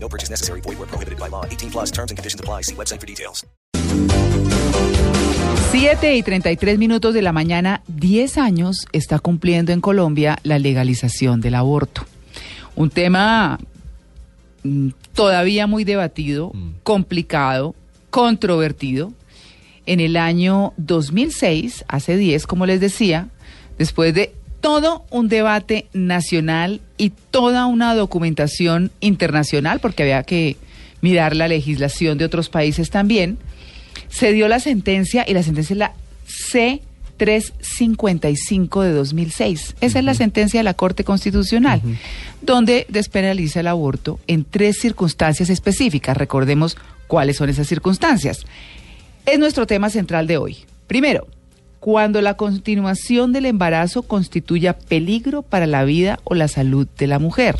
No 0.00 0.08
purchase 0.08 0.30
necessary. 0.30 0.60
Void 0.62 0.78
where 0.78 0.86
prohibited 0.86 1.18
by 1.18 1.28
law. 1.28 1.44
18 1.44 1.70
plus 1.70 1.90
terms 1.90 2.10
and 2.10 2.16
conditions 2.16 2.40
apply. 2.40 2.62
See 2.62 2.74
website 2.74 3.00
for 3.00 3.06
details. 3.06 3.44
7 5.70 6.16
y 6.16 6.22
33 6.22 6.78
minutos 6.78 7.12
de 7.12 7.20
la 7.20 7.32
mañana, 7.32 7.82
10 7.88 8.38
años 8.38 8.86
está 8.92 9.18
cumpliendo 9.18 9.72
en 9.72 9.80
Colombia 9.80 10.38
la 10.42 10.58
legalización 10.58 11.40
del 11.40 11.54
aborto. 11.54 12.06
Un 12.74 12.90
tema 12.90 13.58
mm, 14.62 14.88
todavía 15.14 15.66
muy 15.66 15.84
debatido, 15.84 16.52
complicado, 16.84 17.74
controvertido. 18.10 19.12
En 19.84 20.00
el 20.00 20.16
año 20.16 20.72
2006, 20.76 21.84
hace 21.88 22.16
10, 22.16 22.46
como 22.46 22.66
les 22.66 22.80
decía, 22.80 23.28
después 23.78 24.14
de 24.14 24.34
todo 24.60 25.04
un 25.10 25.28
debate 25.28 25.88
nacional 25.92 26.80
y 26.98 27.10
toda 27.30 27.66
una 27.66 27.94
documentación 27.94 28.90
internacional, 29.00 29.80
porque 29.80 30.02
había 30.02 30.24
que 30.24 30.56
mirar 31.00 31.34
la 31.36 31.48
legislación 31.48 32.18
de 32.18 32.24
otros 32.24 32.48
países 32.48 32.90
también, 32.90 33.38
se 34.08 34.32
dio 34.32 34.48
la 34.48 34.58
sentencia 34.60 35.24
y 35.26 35.32
la 35.32 35.42
sentencia 35.42 35.74
es 35.74 35.78
la 35.78 35.92
C355 37.18 38.82
de 38.82 38.92
2006. 38.92 39.76
Esa 39.80 39.98
es 39.98 40.04
la 40.04 40.14
sentencia 40.14 40.60
de 40.60 40.64
la 40.64 40.74
Corte 40.74 41.04
Constitucional, 41.04 41.80
donde 42.42 42.86
despenaliza 42.88 43.60
el 43.60 43.68
aborto 43.68 44.18
en 44.26 44.44
tres 44.44 44.80
circunstancias 44.80 45.50
específicas. 45.50 46.16
Recordemos 46.16 46.76
cuáles 47.06 47.36
son 47.36 47.48
esas 47.48 47.68
circunstancias. 47.68 48.40
Es 49.24 49.38
nuestro 49.38 49.66
tema 49.66 49.90
central 49.90 50.26
de 50.26 50.38
hoy. 50.38 50.56
Primero, 50.86 51.28
cuando 51.80 52.20
la 52.20 52.34
continuación 52.34 53.32
del 53.32 53.46
embarazo 53.46 54.02
constituya 54.02 54.78
peligro 54.78 55.42
para 55.42 55.66
la 55.66 55.84
vida 55.84 56.18
o 56.24 56.34
la 56.34 56.48
salud 56.48 56.86
de 56.98 57.06
la 57.06 57.18
mujer. 57.18 57.56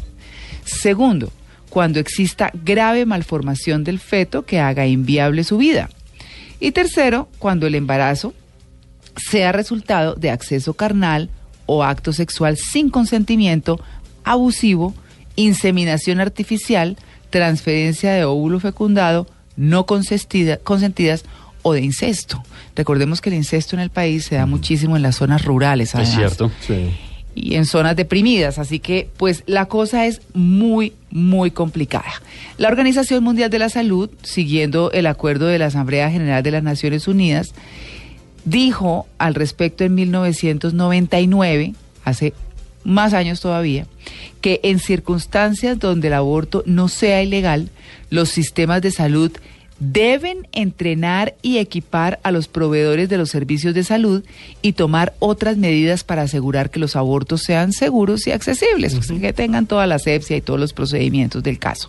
Segundo, 0.64 1.30
cuando 1.70 2.00
exista 2.00 2.50
grave 2.64 3.06
malformación 3.06 3.84
del 3.84 3.98
feto 3.98 4.44
que 4.44 4.58
haga 4.60 4.86
inviable 4.86 5.44
su 5.44 5.58
vida. 5.58 5.88
Y 6.60 6.72
tercero, 6.72 7.28
cuando 7.38 7.66
el 7.66 7.74
embarazo 7.74 8.34
sea 9.16 9.52
resultado 9.52 10.14
de 10.14 10.30
acceso 10.30 10.74
carnal 10.74 11.30
o 11.66 11.84
acto 11.84 12.12
sexual 12.12 12.56
sin 12.56 12.90
consentimiento, 12.90 13.80
abusivo, 14.24 14.94
inseminación 15.36 16.20
artificial, 16.20 16.96
transferencia 17.30 18.12
de 18.12 18.24
óvulo 18.24 18.58
fecundado, 18.58 19.26
no 19.56 19.86
consentida- 19.86 20.58
consentidas 20.58 21.24
o 21.68 21.72
de 21.72 21.80
incesto. 21.82 22.42
Recordemos 22.74 23.20
que 23.20 23.30
el 23.30 23.36
incesto 23.36 23.76
en 23.76 23.80
el 23.80 23.90
país 23.90 24.24
se 24.24 24.36
da 24.36 24.46
muchísimo 24.46 24.96
en 24.96 25.02
las 25.02 25.16
zonas 25.16 25.44
rurales, 25.44 25.94
Es 25.94 26.10
cierto. 26.10 26.50
y 27.34 27.54
en 27.54 27.66
zonas 27.66 27.94
deprimidas, 27.94 28.58
así 28.58 28.80
que 28.80 29.08
pues 29.16 29.44
la 29.46 29.66
cosa 29.66 30.06
es 30.06 30.20
muy, 30.34 30.92
muy 31.10 31.50
complicada. 31.52 32.10
La 32.56 32.68
Organización 32.68 33.22
Mundial 33.22 33.48
de 33.50 33.58
la 33.60 33.68
Salud, 33.68 34.10
siguiendo 34.22 34.90
el 34.92 35.06
acuerdo 35.06 35.46
de 35.46 35.58
la 35.58 35.66
Asamblea 35.66 36.10
General 36.10 36.42
de 36.42 36.50
las 36.50 36.62
Naciones 36.64 37.06
Unidas, 37.06 37.54
dijo 38.44 39.06
al 39.18 39.34
respecto 39.34 39.84
en 39.84 39.94
1999, 39.94 41.74
hace 42.04 42.32
más 42.84 43.12
años 43.12 43.40
todavía, 43.40 43.86
que 44.40 44.60
en 44.62 44.78
circunstancias 44.78 45.78
donde 45.78 46.08
el 46.08 46.14
aborto 46.14 46.62
no 46.66 46.88
sea 46.88 47.22
ilegal, 47.22 47.70
los 48.10 48.30
sistemas 48.30 48.80
de 48.82 48.90
salud 48.90 49.30
deben 49.80 50.48
entrenar 50.52 51.34
y 51.40 51.58
equipar 51.58 52.18
a 52.22 52.32
los 52.32 52.48
proveedores 52.48 53.08
de 53.08 53.18
los 53.18 53.30
servicios 53.30 53.74
de 53.74 53.84
salud 53.84 54.24
y 54.60 54.72
tomar 54.72 55.14
otras 55.20 55.56
medidas 55.56 56.04
para 56.04 56.22
asegurar 56.22 56.70
que 56.70 56.80
los 56.80 56.96
abortos 56.96 57.42
sean 57.42 57.72
seguros 57.72 58.26
y 58.26 58.32
accesibles, 58.32 58.92
sea, 58.92 59.20
que 59.20 59.32
tengan 59.32 59.66
toda 59.66 59.86
la 59.86 59.96
asepsia 59.96 60.36
y 60.36 60.40
todos 60.40 60.58
los 60.58 60.72
procedimientos 60.72 61.42
del 61.42 61.58
caso. 61.58 61.88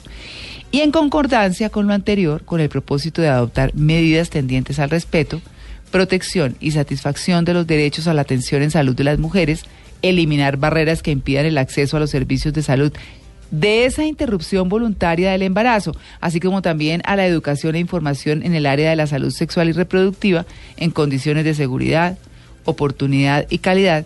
Y 0.72 0.82
en 0.82 0.92
concordancia 0.92 1.70
con 1.70 1.88
lo 1.88 1.94
anterior, 1.94 2.44
con 2.46 2.60
el 2.60 2.70
propósito 2.70 3.24
de 3.24 3.30
adoptar 3.30 3.74
medidas 3.74 4.30
tendientes 4.30 4.78
al 4.78 4.92
respeto, 4.92 5.42
protección 5.90 6.56
y 6.60 6.72
satisfacción 6.72 7.44
de 7.44 7.56
los 7.56 7.66
derechos 7.66 8.08
a 8.08 8.14
la 8.14 8.22
atención 8.22 8.62
en 8.62 8.70
salud 8.70 8.96
de 8.96 9.04
las 9.04 9.18
mujeres, 9.18 9.64
eliminar 10.04 10.58
barreras 10.58 11.02
que 11.02 11.12
impidan 11.12 11.48
el 11.48 11.58
acceso 11.58 11.98
a 11.98 12.00
los 12.00 12.12
servicios 12.12 12.54
de 12.54 12.62
salud 12.62 12.94
de 13.52 13.86
esa 13.86 14.06
interrupción 14.06 14.70
voluntaria 14.70 15.32
del 15.32 15.42
embarazo, 15.42 15.96
así 16.20 16.40
como 16.40 16.62
también 16.62 17.02
a 17.06 17.16
la 17.16 17.26
educación 17.26 17.76
e 17.76 17.80
información 17.80 18.44
en 18.44 18.54
el 18.54 18.66
área 18.66 18.90
de 18.90 18.96
la 18.96 19.08
salud 19.08 19.32
sexual 19.32 19.70
y 19.70 19.74
reproductiva 19.74 20.46
en 20.78 20.92
condiciones 20.92 21.46
de 21.46 21.54
seguridad, 21.54 22.18
oportunidad 22.66 23.48
y 23.50 23.60
calidad, 23.60 24.06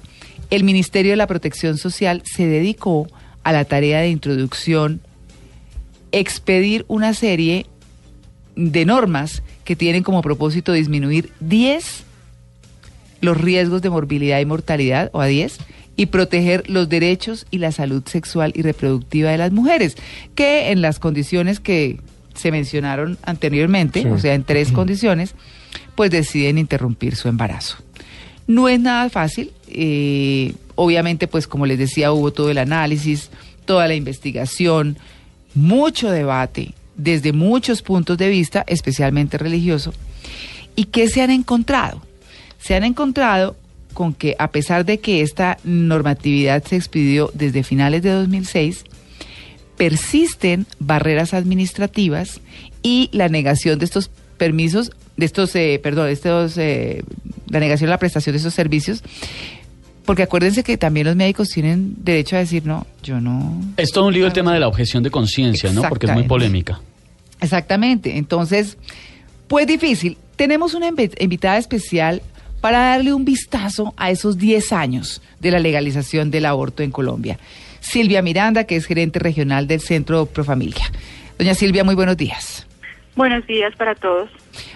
el 0.49 0.63
Ministerio 0.63 1.11
de 1.11 1.17
la 1.17 1.27
Protección 1.27 1.77
Social 1.77 2.21
se 2.25 2.47
dedicó 2.47 3.07
a 3.43 3.51
la 3.51 3.65
tarea 3.65 3.99
de 3.99 4.09
introducción, 4.09 5.01
expedir 6.11 6.85
una 6.87 7.13
serie 7.13 7.65
de 8.55 8.85
normas 8.85 9.41
que 9.63 9.75
tienen 9.75 10.03
como 10.03 10.21
propósito 10.21 10.71
disminuir 10.73 11.31
10 11.39 12.03
los 13.23 13.39
riesgos 13.39 13.81
de 13.81 13.89
morbilidad 13.89 14.39
y 14.41 14.45
mortalidad, 14.45 15.09
o 15.13 15.21
a 15.21 15.27
10, 15.27 15.57
y 15.95 16.07
proteger 16.07 16.69
los 16.69 16.89
derechos 16.89 17.45
y 17.51 17.59
la 17.59 17.71
salud 17.71 18.03
sexual 18.05 18.51
y 18.55 18.61
reproductiva 18.61 19.31
de 19.31 19.37
las 19.37 19.51
mujeres, 19.51 19.95
que 20.35 20.71
en 20.71 20.81
las 20.81 20.99
condiciones 20.99 21.59
que 21.59 21.99
se 22.33 22.51
mencionaron 22.51 23.17
anteriormente, 23.23 24.09
o 24.09 24.17
sea, 24.17 24.33
en 24.33 24.43
tres 24.43 24.71
condiciones, 24.71 25.35
pues 25.95 26.09
deciden 26.09 26.57
interrumpir 26.57 27.15
su 27.15 27.27
embarazo. 27.27 27.77
No 28.47 28.67
es 28.67 28.79
nada 28.79 29.09
fácil, 29.09 29.51
eh, 29.67 30.53
obviamente, 30.75 31.27
pues 31.27 31.47
como 31.47 31.65
les 31.65 31.77
decía, 31.77 32.11
hubo 32.11 32.33
todo 32.33 32.49
el 32.49 32.57
análisis, 32.57 33.29
toda 33.65 33.87
la 33.87 33.95
investigación, 33.95 34.97
mucho 35.53 36.09
debate 36.09 36.73
desde 36.95 37.33
muchos 37.33 37.81
puntos 37.81 38.17
de 38.17 38.29
vista, 38.29 38.63
especialmente 38.67 39.37
religioso. 39.37 39.93
¿Y 40.75 40.85
qué 40.85 41.07
se 41.07 41.21
han 41.21 41.29
encontrado? 41.29 42.01
Se 42.59 42.75
han 42.75 42.83
encontrado 42.83 43.55
con 43.93 44.13
que 44.13 44.35
a 44.39 44.51
pesar 44.51 44.83
de 44.85 44.99
que 44.99 45.21
esta 45.21 45.57
normatividad 45.63 46.63
se 46.63 46.75
expidió 46.75 47.31
desde 47.33 47.63
finales 47.63 48.01
de 48.03 48.09
2006, 48.11 48.83
persisten 49.77 50.65
barreras 50.79 51.33
administrativas 51.33 52.41
y 52.81 53.09
la 53.11 53.29
negación 53.29 53.79
de 53.79 53.85
estos 53.85 54.09
permisos, 54.37 54.91
de 55.17 55.25
estos, 55.25 55.55
eh, 55.55 55.79
perdón, 55.81 56.07
de 56.07 56.13
estos, 56.13 56.57
eh, 56.57 57.03
la 57.49 57.59
negación 57.59 57.87
de 57.87 57.91
la 57.91 57.97
prestación 57.99 58.33
de 58.33 58.37
estos 58.37 58.53
servicios, 58.53 59.03
porque 60.05 60.23
acuérdense 60.23 60.63
que 60.63 60.77
también 60.77 61.07
los 61.07 61.15
médicos 61.15 61.49
tienen 61.49 61.95
derecho 62.03 62.35
a 62.35 62.39
decir, 62.39 62.65
no, 62.65 62.85
yo 63.03 63.21
no, 63.21 63.61
Es 63.77 63.91
todo 63.91 64.07
un 64.07 64.13
lío 64.13 64.25
el 64.25 64.33
tema 64.33 64.53
de 64.53 64.59
la 64.59 64.67
objeción 64.67 65.01
de 65.01 65.09
conciencia, 65.11 65.71
¿no? 65.71 65.81
Porque 65.83 66.07
es 66.07 66.13
muy 66.13 66.23
polémica. 66.23 66.81
Exactamente. 67.39 68.17
Entonces, 68.17 68.77
pues 69.47 69.65
difícil. 69.67 70.17
Tenemos 70.35 70.73
una 70.73 70.89
invi- 70.89 71.13
invitada 71.21 71.57
especial 71.57 72.21
para 72.63 72.79
darle 72.79 73.13
un 73.13 73.25
vistazo 73.25 73.93
a 73.97 74.09
esos 74.09 74.37
10 74.37 74.71
años 74.71 75.21
de 75.41 75.51
la 75.51 75.59
legalización 75.59 76.31
del 76.31 76.45
aborto 76.45 76.81
en 76.81 76.91
Colombia. 76.91 77.37
Silvia 77.81 78.21
Miranda, 78.21 78.63
que 78.63 78.77
es 78.77 78.85
gerente 78.85 79.19
regional 79.19 79.67
del 79.67 79.81
Centro 79.81 80.27
Profamilia. 80.27 80.85
Doña 81.37 81.55
Silvia, 81.55 81.83
muy 81.83 81.93
buenos 81.93 82.15
días. 82.15 82.65
Buenos 83.17 83.45
días 83.47 83.75
para 83.75 83.95
todos. 83.95 84.29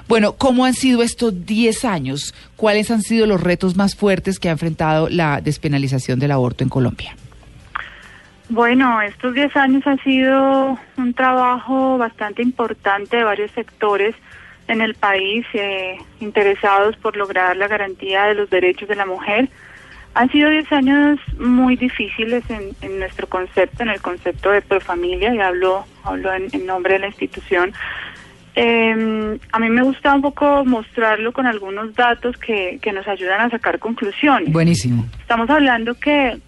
Bueno, 0.10 0.34
¿cómo 0.34 0.66
han 0.66 0.74
sido 0.74 1.02
estos 1.02 1.46
10 1.46 1.86
años? 1.86 2.36
¿Cuáles 2.58 2.92
han 2.92 3.04
sido 3.04 3.26
los 3.26 3.40
retos 3.40 3.78
más 3.78 3.96
fuertes 3.96 4.38
que 4.38 4.50
ha 4.50 4.52
enfrentado 4.52 5.08
la 5.08 5.40
despenalización 5.40 6.20
del 6.20 6.32
aborto 6.32 6.66
en 6.66 6.70
Colombia? 6.70 7.16
Bueno, 8.50 9.02
estos 9.02 9.34
10 9.34 9.56
años 9.56 9.88
ha 9.88 9.96
sido 10.04 10.78
un 10.98 11.14
trabajo 11.14 11.98
bastante 11.98 12.42
importante 12.42 13.16
de 13.16 13.24
varios 13.24 13.52
sectores 13.52 14.14
en 14.68 14.82
el 14.82 14.96
país 14.96 15.46
eh, 15.54 15.98
interesados 16.20 16.96
por 16.98 17.16
lograr 17.16 17.56
la 17.58 17.68
garantía 17.68 18.26
de 18.26 18.36
los 18.36 18.50
derechos 18.50 18.88
de 18.90 18.96
la 18.96 19.06
mujer. 19.06 19.50
Han 20.14 20.32
sido 20.32 20.50
10 20.50 20.72
años 20.72 21.20
muy 21.38 21.76
difíciles 21.76 22.44
en, 22.50 22.72
en 22.82 23.00
nuestro 23.00 23.28
concepto, 23.28 23.84
en 23.84 23.90
el 23.90 24.02
concepto 24.02 24.52
de 24.52 24.62
profamilia, 24.62 25.34
y 25.34 25.40
hablo, 25.40 25.86
hablo 26.04 26.34
en, 26.34 26.48
en 26.52 26.66
nombre 26.66 26.94
de 26.94 27.00
la 27.00 27.08
institución. 27.08 27.74
Eh, 28.60 29.40
a 29.52 29.60
mí 29.60 29.70
me 29.70 29.84
gusta 29.84 30.16
un 30.16 30.24
poco 30.24 30.66
mostrarlo 30.66 31.32
con 31.32 31.46
algunos 31.46 31.94
datos 31.94 32.36
que, 32.38 32.80
que 32.82 32.92
nos 32.92 33.08
ayudan 33.08 33.42
a 33.42 33.50
sacar 33.52 33.78
conclusiones. 33.78 34.52
Buenísimo. 34.52 35.06
Estamos 35.20 35.48
hablando 35.52 35.94
que 35.94 36.40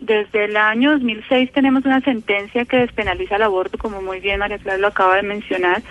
desde 0.00 0.46
el 0.46 0.56
año 0.56 0.92
2006 0.92 1.52
tenemos 1.52 1.84
una 1.84 2.00
sentencia 2.00 2.64
que 2.64 2.78
despenaliza 2.78 3.36
el 3.36 3.42
aborto, 3.42 3.76
como 3.76 4.00
muy 4.00 4.20
bien 4.20 4.38
María 4.38 4.56
Clara 4.56 4.78
lo 4.78 4.86
acaba 4.86 5.16
de 5.16 5.22
mencionar, 5.22 5.82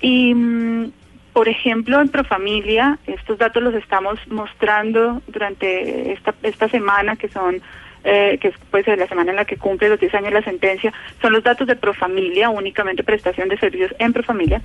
y 0.00 0.34
mm, 0.34 0.90
por 1.36 1.50
ejemplo, 1.50 2.00
en 2.00 2.08
Profamilia, 2.08 2.98
estos 3.06 3.36
datos 3.36 3.62
los 3.62 3.74
estamos 3.74 4.18
mostrando 4.28 5.20
durante 5.26 6.14
esta, 6.14 6.34
esta 6.42 6.66
semana, 6.70 7.16
que 7.16 7.28
son 7.28 7.60
eh, 8.04 8.38
que 8.40 8.48
es 8.48 8.54
pues, 8.70 8.86
la 8.86 9.06
semana 9.06 9.32
en 9.32 9.36
la 9.36 9.44
que 9.44 9.58
cumple 9.58 9.90
los 9.90 10.00
10 10.00 10.14
años 10.14 10.32
la 10.32 10.40
sentencia, 10.40 10.94
son 11.20 11.34
los 11.34 11.44
datos 11.44 11.66
de 11.66 11.76
Profamilia, 11.76 12.48
únicamente 12.48 13.04
prestación 13.04 13.50
de 13.50 13.58
servicios 13.58 13.94
en 13.98 14.14
Profamilia 14.14 14.62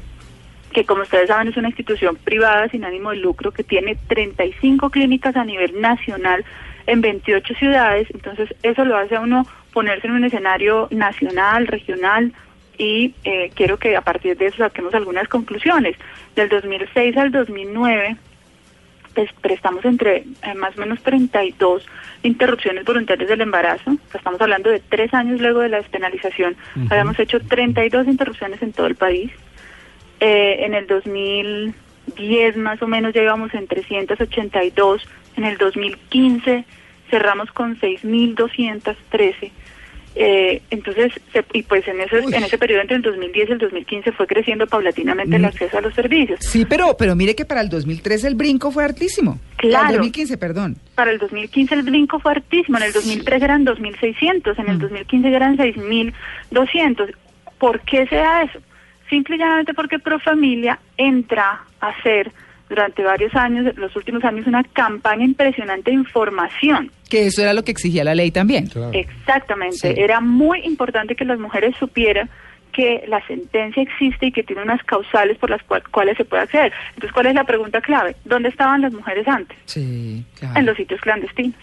que 0.71 0.85
como 0.85 1.01
ustedes 1.01 1.27
saben 1.27 1.49
es 1.49 1.57
una 1.57 1.67
institución 1.67 2.15
privada 2.15 2.69
sin 2.69 2.85
ánimo 2.85 3.09
de 3.09 3.17
lucro 3.17 3.51
que 3.51 3.65
tiene 3.65 3.97
35 4.07 4.91
clínicas 4.91 5.35
a 5.35 5.43
nivel 5.43 5.81
nacional 5.81 6.45
en 6.87 7.01
28 7.01 7.53
ciudades, 7.55 8.07
entonces 8.13 8.55
eso 8.63 8.85
lo 8.85 8.95
hace 8.95 9.17
a 9.17 9.19
uno 9.19 9.45
ponerse 9.73 10.07
en 10.07 10.13
un 10.13 10.23
escenario 10.23 10.87
nacional, 10.89 11.67
regional, 11.67 12.31
y 12.81 13.13
eh, 13.25 13.51
quiero 13.53 13.77
que 13.77 13.95
a 13.95 14.01
partir 14.01 14.35
de 14.35 14.47
eso 14.47 14.57
saquemos 14.57 14.91
algunas 14.95 15.27
conclusiones. 15.27 15.95
Del 16.35 16.49
2006 16.49 17.15
al 17.15 17.31
2009 17.31 18.17
pues, 19.13 19.29
prestamos 19.39 19.85
entre 19.85 20.25
eh, 20.41 20.55
más 20.55 20.75
o 20.75 20.79
menos 20.79 20.99
32 21.03 21.85
interrupciones 22.23 22.83
voluntarias 22.83 23.29
del 23.29 23.41
embarazo. 23.41 23.97
estamos 24.11 24.41
hablando 24.41 24.71
de 24.71 24.79
tres 24.79 25.13
años 25.13 25.39
luego 25.39 25.59
de 25.59 25.69
la 25.69 25.77
despenalización. 25.77 26.55
Habíamos 26.89 27.19
hecho 27.19 27.39
32 27.39 28.07
interrupciones 28.07 28.59
en 28.63 28.73
todo 28.73 28.87
el 28.87 28.95
país. 28.95 29.31
Eh, 30.19 30.65
en 30.65 30.73
el 30.73 30.87
2010 30.87 32.57
más 32.57 32.81
o 32.81 32.87
menos 32.87 33.13
llegamos 33.13 33.53
en 33.53 33.67
382. 33.67 35.07
En 35.37 35.45
el 35.45 35.59
2015 35.59 36.65
cerramos 37.11 37.51
con 37.51 37.79
6.213. 37.79 39.51
Eh, 40.13 40.61
entonces, 40.69 41.13
y 41.53 41.63
pues 41.63 41.87
en 41.87 42.01
ese, 42.01 42.17
en 42.17 42.43
ese 42.43 42.57
periodo 42.57 42.81
entre 42.81 42.97
el 42.97 43.01
2010 43.01 43.49
y 43.49 43.51
el 43.53 43.57
2015 43.59 44.11
fue 44.11 44.27
creciendo 44.27 44.67
paulatinamente 44.67 45.37
el 45.37 45.43
mm. 45.43 45.45
acceso 45.45 45.77
a 45.77 45.81
los 45.81 45.93
servicios. 45.93 46.39
Sí, 46.41 46.65
pero, 46.65 46.97
pero 46.97 47.15
mire 47.15 47.33
que 47.33 47.45
para 47.45 47.61
el 47.61 47.69
2013 47.69 48.27
el 48.27 48.35
brinco 48.35 48.71
fue 48.71 48.83
altísimo. 48.83 49.39
Claro. 49.55 49.77
Para 49.77 49.89
el 49.89 49.97
2015, 49.97 50.37
perdón. 50.37 50.77
Para 50.95 51.11
el 51.11 51.17
2015 51.17 51.75
el 51.75 51.83
brinco 51.83 52.19
fue 52.19 52.33
altísimo. 52.33 52.77
En 52.77 52.83
el 52.83 52.93
2013 52.93 53.45
eran 53.45 53.65
2.600, 53.65 54.59
en 54.59 54.69
el 54.69 54.79
2015 54.79 55.29
mm. 55.29 55.33
eran 55.33 55.57
6.200. 55.57 57.15
¿Por 57.57 57.79
qué 57.81 58.05
se 58.07 58.15
da 58.15 58.43
eso? 58.43 58.59
Simple 59.09 59.35
y 59.35 59.39
llanamente 59.39 59.73
porque 59.73 59.99
Profamilia 59.99 60.79
entra 60.97 61.63
a 61.79 62.01
ser 62.01 62.31
durante 62.71 63.03
varios 63.03 63.35
años, 63.35 63.75
los 63.75 63.93
últimos 63.97 64.23
años, 64.23 64.47
una 64.47 64.63
campaña 64.63 65.25
impresionante 65.25 65.91
de 65.91 65.97
información. 65.97 66.89
Que 67.09 67.27
eso 67.27 67.41
era 67.41 67.53
lo 67.53 67.63
que 67.63 67.71
exigía 67.71 68.05
la 68.05 68.15
ley 68.15 68.31
también. 68.31 68.69
Exactamente. 68.93 70.01
Era 70.01 70.21
muy 70.21 70.61
importante 70.61 71.15
que 71.15 71.25
las 71.25 71.37
mujeres 71.37 71.75
supieran 71.77 72.29
que 72.71 73.03
la 73.09 73.21
sentencia 73.27 73.83
existe 73.83 74.27
y 74.27 74.31
que 74.31 74.43
tiene 74.43 74.61
unas 74.61 74.81
causales 74.83 75.37
por 75.37 75.49
las 75.49 75.61
cuales 75.63 76.15
se 76.15 76.23
puede 76.23 76.43
acceder. 76.43 76.71
Entonces, 76.93 77.11
¿cuál 77.11 77.25
es 77.25 77.35
la 77.35 77.43
pregunta 77.43 77.81
clave? 77.81 78.15
¿Dónde 78.23 78.47
estaban 78.47 78.79
las 78.79 78.93
mujeres 78.93 79.27
antes? 79.27 79.57
Sí, 79.65 80.23
claro. 80.39 80.57
En 80.57 80.65
los 80.65 80.77
sitios 80.77 81.01
clandestinos 81.01 81.55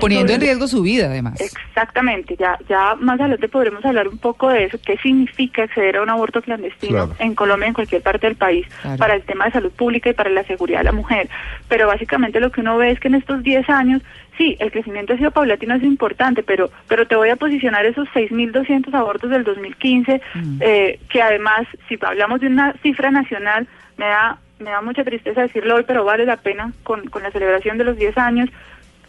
poniendo 0.00 0.32
en 0.32 0.40
riesgo 0.40 0.66
su 0.66 0.82
vida, 0.82 1.06
además. 1.06 1.40
Exactamente, 1.40 2.36
ya, 2.36 2.58
ya 2.68 2.94
más 2.96 3.20
adelante 3.20 3.48
podremos 3.48 3.84
hablar 3.84 4.08
un 4.08 4.18
poco 4.18 4.48
de 4.48 4.64
eso, 4.64 4.78
qué 4.84 4.96
significa 4.98 5.64
acceder 5.64 5.96
a 5.96 6.02
un 6.02 6.10
aborto 6.10 6.42
clandestino 6.42 7.10
en 7.18 7.34
Colombia, 7.34 7.68
en 7.68 7.74
cualquier 7.74 8.02
parte 8.02 8.26
del 8.26 8.36
país, 8.36 8.66
para 8.98 9.14
el 9.14 9.22
tema 9.22 9.46
de 9.46 9.52
salud 9.52 9.72
pública 9.72 10.10
y 10.10 10.14
para 10.14 10.30
la 10.30 10.44
seguridad 10.44 10.78
de 10.78 10.84
la 10.84 10.92
mujer. 10.92 11.28
Pero 11.68 11.86
básicamente 11.86 12.40
lo 12.40 12.50
que 12.50 12.60
uno 12.60 12.76
ve 12.76 12.90
es 12.90 13.00
que 13.00 13.08
en 13.08 13.16
estos 13.16 13.42
10 13.42 13.68
años, 13.70 14.02
sí, 14.38 14.56
el 14.58 14.70
crecimiento 14.70 15.12
ha 15.12 15.16
sido 15.16 15.30
paulatino, 15.30 15.74
es 15.74 15.82
importante, 15.82 16.42
pero, 16.42 16.70
pero 16.88 17.06
te 17.06 17.16
voy 17.16 17.30
a 17.30 17.36
posicionar 17.36 17.84
esos 17.86 18.08
6.200 18.08 18.92
abortos 18.94 19.30
del 19.30 19.44
2015, 19.44 20.20
mm. 20.34 20.58
eh, 20.60 21.00
que 21.08 21.22
además, 21.22 21.66
si 21.88 21.98
hablamos 22.00 22.40
de 22.40 22.48
una 22.48 22.74
cifra 22.82 23.10
nacional, 23.10 23.66
me 23.96 24.06
da 24.06 24.38
me 24.60 24.70
da 24.70 24.82
mucha 24.82 25.04
tristeza 25.04 25.42
decirlo 25.42 25.76
hoy, 25.76 25.84
pero 25.86 26.04
vale 26.04 26.26
la 26.26 26.36
pena 26.36 26.72
con, 26.82 27.08
con 27.08 27.22
la 27.22 27.30
celebración 27.30 27.78
de 27.78 27.84
los 27.84 27.96
10 27.96 28.16
años, 28.18 28.50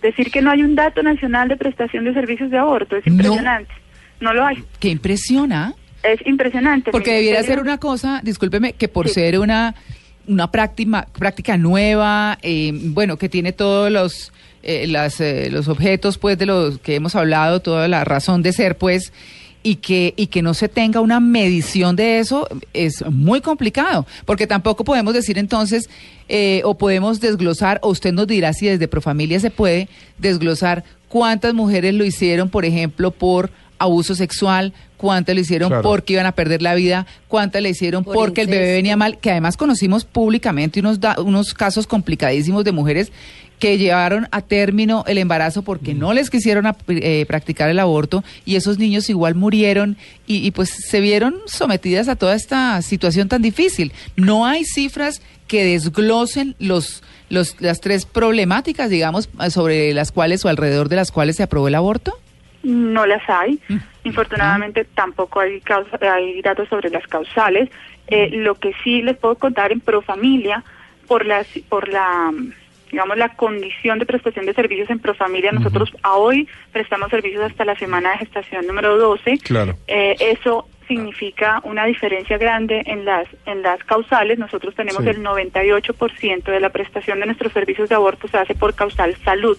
Decir 0.01 0.31
que 0.31 0.41
no 0.41 0.51
hay 0.51 0.63
un 0.63 0.75
dato 0.75 1.03
nacional 1.03 1.47
de 1.47 1.57
prestación 1.57 2.05
de 2.05 2.13
servicios 2.13 2.49
de 2.49 2.57
aborto 2.57 2.97
es 2.97 3.05
impresionante. 3.05 3.71
No, 4.19 4.33
lo 4.33 4.45
hay. 4.45 4.63
¿Qué 4.79 4.89
impresiona? 4.89 5.73
Es 6.03 6.19
impresionante. 6.25 6.91
Porque 6.91 7.13
debiera 7.13 7.43
ser 7.43 7.59
una 7.59 7.77
cosa, 7.77 8.21
discúlpeme, 8.23 8.73
que 8.73 8.87
por 8.87 9.09
ser 9.09 9.39
una 9.39 9.75
una 10.27 10.51
práctica, 10.51 11.07
práctica 11.17 11.57
nueva, 11.57 12.37
eh, 12.41 12.71
bueno, 12.73 13.17
que 13.17 13.27
tiene 13.27 13.53
todos 13.53 13.91
los 13.91 14.31
eh, 14.63 14.85
las, 14.85 15.19
eh, 15.21 15.49
los 15.49 15.67
objetos, 15.67 16.19
pues, 16.19 16.37
de 16.37 16.45
los 16.45 16.77
que 16.79 16.93
hemos 16.93 17.15
hablado, 17.15 17.61
toda 17.61 17.87
la 17.87 18.03
razón 18.03 18.43
de 18.43 18.53
ser, 18.53 18.77
pues, 18.77 19.11
y 19.63 19.75
que, 19.75 20.13
y 20.17 20.27
que 20.27 20.41
no 20.41 20.53
se 20.53 20.69
tenga 20.69 21.01
una 21.01 21.19
medición 21.19 21.95
de 21.95 22.19
eso 22.19 22.47
es 22.73 23.03
muy 23.09 23.41
complicado, 23.41 24.05
porque 24.25 24.47
tampoco 24.47 24.83
podemos 24.83 25.13
decir 25.13 25.37
entonces, 25.37 25.89
eh, 26.29 26.61
o 26.63 26.77
podemos 26.77 27.19
desglosar, 27.19 27.79
o 27.83 27.89
usted 27.89 28.13
nos 28.13 28.27
dirá 28.27 28.53
si 28.53 28.67
desde 28.67 28.87
Profamilia 28.87 29.39
se 29.39 29.51
puede 29.51 29.87
desglosar 30.17 30.83
cuántas 31.09 31.53
mujeres 31.53 31.93
lo 31.93 32.05
hicieron, 32.05 32.49
por 32.49 32.65
ejemplo, 32.65 33.11
por 33.11 33.51
abuso 33.77 34.15
sexual, 34.15 34.73
cuántas 34.97 35.33
lo 35.35 35.41
hicieron 35.41 35.81
porque 35.81 36.13
iban 36.13 36.27
a 36.27 36.33
perder 36.33 36.61
la 36.61 36.75
vida, 36.75 37.07
cuántas 37.27 37.63
le 37.63 37.69
hicieron 37.69 38.03
porque 38.03 38.41
el 38.41 38.47
bebé 38.47 38.73
venía 38.73 38.95
mal, 38.95 39.17
que 39.17 39.31
además 39.31 39.57
conocimos 39.57 40.05
públicamente 40.05 40.79
unos, 40.79 40.99
unos 41.17 41.53
casos 41.55 41.87
complicadísimos 41.87 42.63
de 42.63 42.71
mujeres 42.71 43.11
que 43.61 43.77
llevaron 43.77 44.27
a 44.31 44.41
término 44.41 45.03
el 45.05 45.19
embarazo 45.19 45.61
porque 45.61 45.93
no 45.93 46.13
les 46.13 46.31
quisieron 46.31 46.65
eh, 46.87 47.25
practicar 47.27 47.69
el 47.69 47.77
aborto 47.77 48.23
y 48.43 48.55
esos 48.55 48.79
niños 48.79 49.07
igual 49.07 49.35
murieron 49.35 49.97
y, 50.25 50.49
pues 50.51 50.69
se 50.69 50.99
vieron 50.99 51.35
sometidas 51.45 52.07
a 52.07 52.15
toda 52.15 52.33
esta 52.33 52.81
situación 52.81 53.27
tan 53.29 53.43
difícil. 53.43 53.91
No 54.15 54.47
hay 54.47 54.65
cifras 54.65 55.21
que 55.47 55.63
desglosen 55.63 56.55
los, 56.57 57.03
los, 57.29 57.61
las 57.61 57.81
tres 57.81 58.07
problemáticas, 58.07 58.89
digamos, 58.89 59.29
sobre 59.49 59.93
las 59.93 60.11
cuales 60.11 60.43
o 60.43 60.49
alrededor 60.49 60.89
de 60.89 60.95
las 60.95 61.11
cuales 61.11 61.35
se 61.35 61.43
aprobó 61.43 61.67
el 61.67 61.75
aborto. 61.75 62.17
No 62.63 63.05
las 63.05 63.21
hay. 63.29 63.59
Mm. 63.67 63.77
Infortunadamente 64.05 64.85
tampoco 64.95 65.39
hay, 65.39 65.61
hay 66.01 66.41
datos 66.41 66.67
sobre 66.67 66.89
las 66.89 67.05
causales. 67.05 67.69
Eh, 68.07 68.29
lo 68.31 68.55
que 68.55 68.73
sí 68.83 69.03
les 69.03 69.17
puedo 69.17 69.35
contar 69.35 69.71
en 69.71 69.81
Profamilia, 69.81 70.63
por, 71.07 71.25
las, 71.25 71.45
por 71.69 71.89
la 71.89 72.31
digamos, 72.91 73.17
la 73.17 73.29
condición 73.29 73.99
de 73.99 74.05
prestación 74.05 74.45
de 74.45 74.53
servicios 74.53 74.89
en 74.89 74.99
Profamilia. 74.99 75.51
Nosotros 75.51 75.91
a 76.03 76.15
hoy 76.15 76.47
prestamos 76.71 77.09
servicios 77.09 77.43
hasta 77.43 77.65
la 77.65 77.75
semana 77.75 78.11
de 78.11 78.17
gestación 78.19 78.67
número 78.67 78.97
12. 78.97 79.39
Claro. 79.39 79.75
Eh, 79.87 80.15
eso 80.19 80.67
significa 80.87 81.61
una 81.63 81.85
diferencia 81.85 82.37
grande 82.37 82.83
en 82.85 83.05
las 83.05 83.27
en 83.45 83.61
las 83.61 83.81
causales. 83.85 84.37
Nosotros 84.37 84.75
tenemos 84.75 85.05
el 85.05 85.23
98% 85.23 86.43
de 86.43 86.59
la 86.59 86.69
prestación 86.69 87.19
de 87.19 87.27
nuestros 87.27 87.53
servicios 87.53 87.87
de 87.89 87.95
aborto 87.95 88.27
se 88.27 88.37
hace 88.37 88.55
por 88.55 88.73
causal 88.75 89.15
salud. 89.23 89.57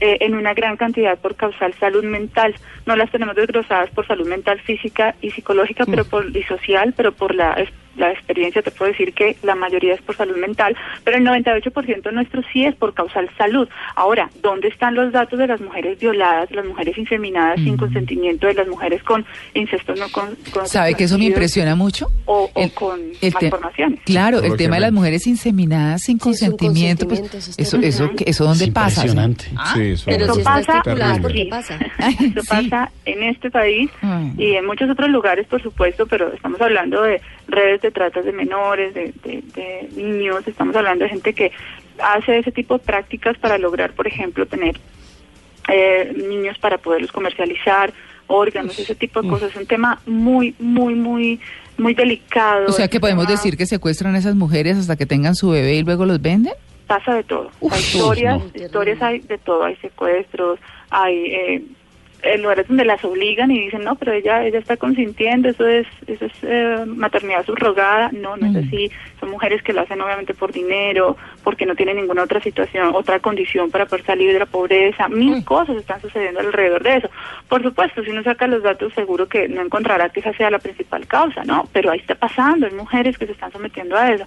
Eh, 0.00 0.18
en 0.20 0.34
una 0.34 0.54
gran 0.54 0.76
cantidad 0.76 1.18
por 1.18 1.34
causal 1.34 1.74
salud 1.74 2.04
mental. 2.04 2.54
No 2.86 2.94
las 2.94 3.10
tenemos 3.10 3.34
desglosadas 3.34 3.90
por 3.90 4.06
salud 4.06 4.28
mental 4.28 4.60
física 4.60 5.16
y 5.20 5.32
psicológica, 5.32 5.84
pero 5.86 6.04
por 6.04 6.36
y 6.36 6.42
social, 6.44 6.94
pero 6.96 7.10
por 7.10 7.34
la 7.34 7.56
la 7.98 8.12
experiencia 8.12 8.62
te 8.62 8.70
puedo 8.70 8.90
decir 8.90 9.12
que 9.12 9.36
la 9.42 9.54
mayoría 9.54 9.94
es 9.94 10.02
por 10.02 10.16
salud 10.16 10.36
mental, 10.36 10.76
pero 11.04 11.18
el 11.18 11.24
98% 11.24 12.12
nuestro 12.12 12.42
sí 12.52 12.64
es 12.64 12.74
por 12.74 12.94
causal 12.94 13.28
salud. 13.36 13.68
Ahora, 13.94 14.30
¿dónde 14.42 14.68
están 14.68 14.94
los 14.94 15.12
datos 15.12 15.38
de 15.38 15.46
las 15.46 15.60
mujeres 15.60 15.98
violadas, 15.98 16.50
las 16.50 16.64
mujeres 16.64 16.96
inseminadas 16.96 17.60
sin 17.60 17.76
consentimiento, 17.76 18.46
de 18.46 18.54
las 18.54 18.68
mujeres 18.68 19.02
con 19.02 19.24
incesto 19.54 19.94
no 19.94 20.08
con... 20.10 20.36
¿Sabe 20.66 20.94
que 20.94 21.04
eso 21.04 21.18
me 21.18 21.26
impresiona 21.26 21.74
mucho? 21.74 22.08
O, 22.26 22.50
con 22.74 23.00
malformaciones. 23.22 24.00
Claro, 24.04 24.40
el 24.40 24.56
tema 24.56 24.76
de 24.76 24.82
las 24.82 24.92
mujeres 24.92 25.26
inseminadas 25.26 26.02
sin 26.02 26.18
consentimiento, 26.18 27.06
pues, 27.08 27.20
eso, 27.58 27.78
eso, 27.78 28.10
eso, 28.24 28.44
¿dónde 28.44 28.70
pasa? 28.72 29.02
Impresionante. 29.02 29.44
¿Ah? 29.56 29.72
Sí, 29.74 29.90
eso, 29.90 30.42
pasa, 30.42 30.82
pasa? 31.50 31.78
eso 32.08 32.40
pasa 32.48 32.90
en 33.04 33.22
este 33.24 33.50
país 33.50 33.90
y 34.36 34.54
en 34.54 34.66
muchos 34.66 34.90
otros 34.90 35.08
lugares, 35.10 35.46
por 35.46 35.62
supuesto, 35.62 36.06
pero 36.06 36.32
estamos 36.32 36.60
hablando 36.60 37.02
de 37.02 37.20
redes 37.48 37.80
de 37.82 37.90
tratas 37.90 38.24
de 38.24 38.32
menores, 38.32 38.94
de, 38.94 39.88
niños, 39.96 40.46
estamos 40.46 40.76
hablando 40.76 41.04
de 41.04 41.10
gente 41.10 41.32
que 41.32 41.50
hace 41.98 42.38
ese 42.38 42.52
tipo 42.52 42.78
de 42.78 42.84
prácticas 42.84 43.36
para 43.38 43.58
lograr, 43.58 43.92
por 43.92 44.06
ejemplo, 44.06 44.46
tener 44.46 44.78
eh, 45.68 46.12
niños 46.14 46.58
para 46.58 46.78
poderlos 46.78 47.10
comercializar, 47.10 47.92
órganos, 48.26 48.78
ese 48.78 48.94
tipo 48.94 49.22
de 49.22 49.28
cosas. 49.28 49.50
Es 49.50 49.56
un 49.56 49.66
tema 49.66 50.00
muy, 50.06 50.54
muy, 50.58 50.94
muy, 50.94 51.40
muy 51.78 51.94
delicado. 51.94 52.66
O 52.68 52.72
sea 52.72 52.88
que 52.88 53.00
podemos 53.00 53.26
decir 53.26 53.56
que 53.56 53.66
secuestran 53.66 54.14
a 54.14 54.18
esas 54.18 54.34
mujeres 54.34 54.76
hasta 54.76 54.96
que 54.96 55.06
tengan 55.06 55.34
su 55.34 55.50
bebé 55.50 55.76
y 55.76 55.82
luego 55.82 56.04
los 56.04 56.20
venden. 56.20 56.54
Pasa 56.86 57.14
de 57.14 57.24
todo. 57.24 57.50
hay 57.70 57.80
historias, 57.80 58.42
historias 58.54 59.02
hay 59.02 59.20
de 59.20 59.38
todo. 59.38 59.64
Hay 59.64 59.76
secuestros, 59.76 60.58
hay 60.90 61.16
eh, 61.16 61.62
en 62.22 62.42
lugares 62.42 62.66
donde 62.66 62.84
las 62.84 63.04
obligan 63.04 63.50
y 63.50 63.60
dicen, 63.60 63.84
no, 63.84 63.94
pero 63.94 64.12
ella 64.12 64.44
ella 64.44 64.58
está 64.58 64.76
consintiendo, 64.76 65.48
eso 65.48 65.66
es 65.66 65.86
eso 66.06 66.24
es 66.26 66.32
eh, 66.42 66.84
maternidad 66.86 67.44
subrogada. 67.46 68.10
No, 68.12 68.36
no 68.36 68.46
es 68.46 68.52
Mm. 68.52 68.66
así. 68.68 68.90
Son 69.20 69.30
mujeres 69.30 69.62
que 69.62 69.72
lo 69.72 69.82
hacen 69.82 70.00
obviamente 70.00 70.34
por 70.34 70.52
dinero, 70.52 71.16
porque 71.44 71.64
no 71.66 71.74
tienen 71.76 71.96
ninguna 71.96 72.22
otra 72.24 72.40
situación, 72.40 72.90
otra 72.94 73.20
condición 73.20 73.70
para 73.70 73.86
poder 73.86 74.04
salir 74.04 74.32
de 74.32 74.38
la 74.40 74.46
pobreza. 74.46 75.08
Mil 75.08 75.44
cosas 75.44 75.76
están 75.76 76.00
sucediendo 76.00 76.40
alrededor 76.40 76.82
de 76.82 76.96
eso. 76.96 77.10
Por 77.48 77.62
supuesto, 77.62 78.02
si 78.02 78.10
uno 78.10 78.22
saca 78.22 78.46
los 78.46 78.62
datos, 78.62 78.92
seguro 78.94 79.28
que 79.28 79.48
no 79.48 79.62
encontrará 79.62 80.08
que 80.08 80.20
esa 80.20 80.32
sea 80.34 80.50
la 80.50 80.58
principal 80.58 81.06
causa, 81.06 81.44
¿no? 81.44 81.68
Pero 81.72 81.90
ahí 81.90 82.00
está 82.00 82.14
pasando, 82.16 82.66
hay 82.66 82.72
mujeres 82.72 83.16
que 83.16 83.26
se 83.26 83.32
están 83.32 83.52
sometiendo 83.52 83.96
a 83.96 84.10
eso. 84.12 84.24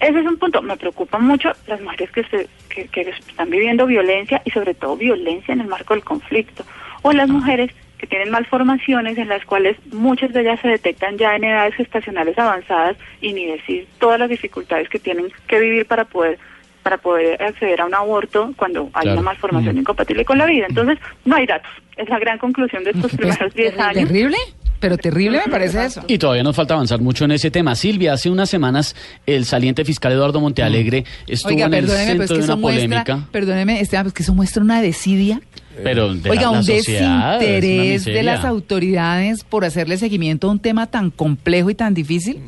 Ese 0.00 0.18
es 0.20 0.26
un 0.26 0.36
punto. 0.38 0.60
Me 0.60 0.76
preocupa 0.76 1.18
mucho 1.18 1.52
las 1.66 1.80
mujeres 1.80 2.10
que, 2.10 2.24
se, 2.24 2.48
que, 2.68 2.86
que 2.88 3.00
están 3.02 3.48
viviendo 3.48 3.86
violencia 3.86 4.42
y 4.44 4.50
sobre 4.50 4.74
todo 4.74 4.96
violencia 4.96 5.54
en 5.54 5.60
el 5.62 5.68
marco 5.68 5.94
del 5.94 6.04
conflicto. 6.04 6.64
O 7.06 7.12
las 7.12 7.28
mujeres 7.28 7.70
que 7.98 8.06
tienen 8.06 8.30
malformaciones 8.30 9.16
en 9.18 9.28
las 9.28 9.44
cuales 9.44 9.76
muchas 9.92 10.32
de 10.32 10.40
ellas 10.40 10.58
se 10.60 10.68
detectan 10.68 11.16
ya 11.18 11.36
en 11.36 11.44
edades 11.44 11.74
gestacionales 11.74 12.36
avanzadas 12.38 12.96
y 13.20 13.32
ni 13.34 13.44
decir 13.46 13.86
todas 13.98 14.18
las 14.18 14.28
dificultades 14.30 14.88
que 14.88 14.98
tienen 14.98 15.26
que 15.46 15.60
vivir 15.60 15.86
para 15.86 16.04
poder 16.06 16.38
para 16.82 16.98
poder 16.98 17.42
acceder 17.42 17.80
a 17.80 17.86
un 17.86 17.94
aborto 17.94 18.52
cuando 18.56 18.90
hay 18.92 19.02
Claro. 19.04 19.12
una 19.20 19.22
malformación 19.30 19.74
Mm. 19.76 19.78
incompatible 19.78 20.24
con 20.26 20.36
la 20.36 20.44
vida. 20.46 20.66
Entonces, 20.68 20.98
no 21.24 21.34
hay 21.36 21.46
datos. 21.46 21.70
Es 21.96 22.08
la 22.10 22.18
gran 22.18 22.36
conclusión 22.38 22.84
de 22.84 22.90
estos 22.90 23.10
primeros 23.16 23.54
10 23.54 23.78
años. 23.78 24.06
Terrible, 24.08 24.36
pero 24.84 24.98
terrible 24.98 25.40
me 25.46 25.50
parece 25.50 25.82
eso. 25.82 26.04
Y 26.08 26.18
todavía 26.18 26.42
nos 26.42 26.54
falta 26.54 26.74
avanzar 26.74 27.00
mucho 27.00 27.24
en 27.24 27.30
ese 27.30 27.50
tema. 27.50 27.74
Silvia, 27.74 28.12
hace 28.12 28.28
unas 28.28 28.50
semanas 28.50 28.94
el 29.24 29.46
saliente 29.46 29.82
fiscal 29.82 30.12
Eduardo 30.12 30.40
Montealegre 30.42 31.04
estuvo 31.26 31.54
Oiga, 31.54 31.66
en 31.66 31.74
el 31.74 31.86
perdóneme, 31.86 32.12
pero 32.12 32.22
es 32.24 32.28
centro 32.28 32.36
que 32.36 32.40
de 32.40 32.44
una 32.44 32.56
muestra, 32.56 33.04
polémica. 33.04 33.28
perdóneme, 33.32 33.80
Esteban, 33.80 34.04
pues 34.04 34.12
que 34.12 34.22
eso 34.22 34.34
muestra 34.34 34.62
una 34.62 34.82
desidia. 34.82 35.40
Pero 35.82 36.12
de 36.14 36.28
Oiga, 36.28 36.42
la, 36.42 36.50
la 36.52 36.58
un 36.58 36.66
desinterés 36.66 38.04
de 38.04 38.22
las 38.22 38.44
autoridades 38.44 39.42
por 39.42 39.64
hacerle 39.64 39.96
seguimiento 39.96 40.48
a 40.48 40.50
un 40.50 40.58
tema 40.60 40.86
tan 40.86 41.10
complejo 41.10 41.70
y 41.70 41.74
tan 41.74 41.94
difícil. 41.94 42.42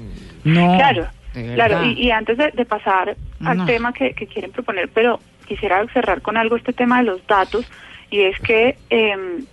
No. 0.45 0.77
Claro, 0.77 1.09
claro. 1.33 1.87
Y, 1.87 2.07
y 2.07 2.11
antes 2.11 2.37
de, 2.37 2.51
de 2.53 2.65
pasar 2.67 3.17
al 3.41 3.65
tema 3.65 3.95
que, 3.95 4.13
que 4.13 4.27
quieren 4.27 4.53
proponer, 4.53 4.91
pero 4.93 5.21
quisiera 5.49 5.83
cerrar 5.95 6.21
con 6.21 6.37
algo 6.37 6.57
este 6.57 6.75
tema 6.75 6.99
de 6.99 7.05
los 7.05 7.27
datos, 7.27 7.65
y 8.11 8.21
es 8.21 8.39
que, 8.41 8.77
em, 8.91 9.45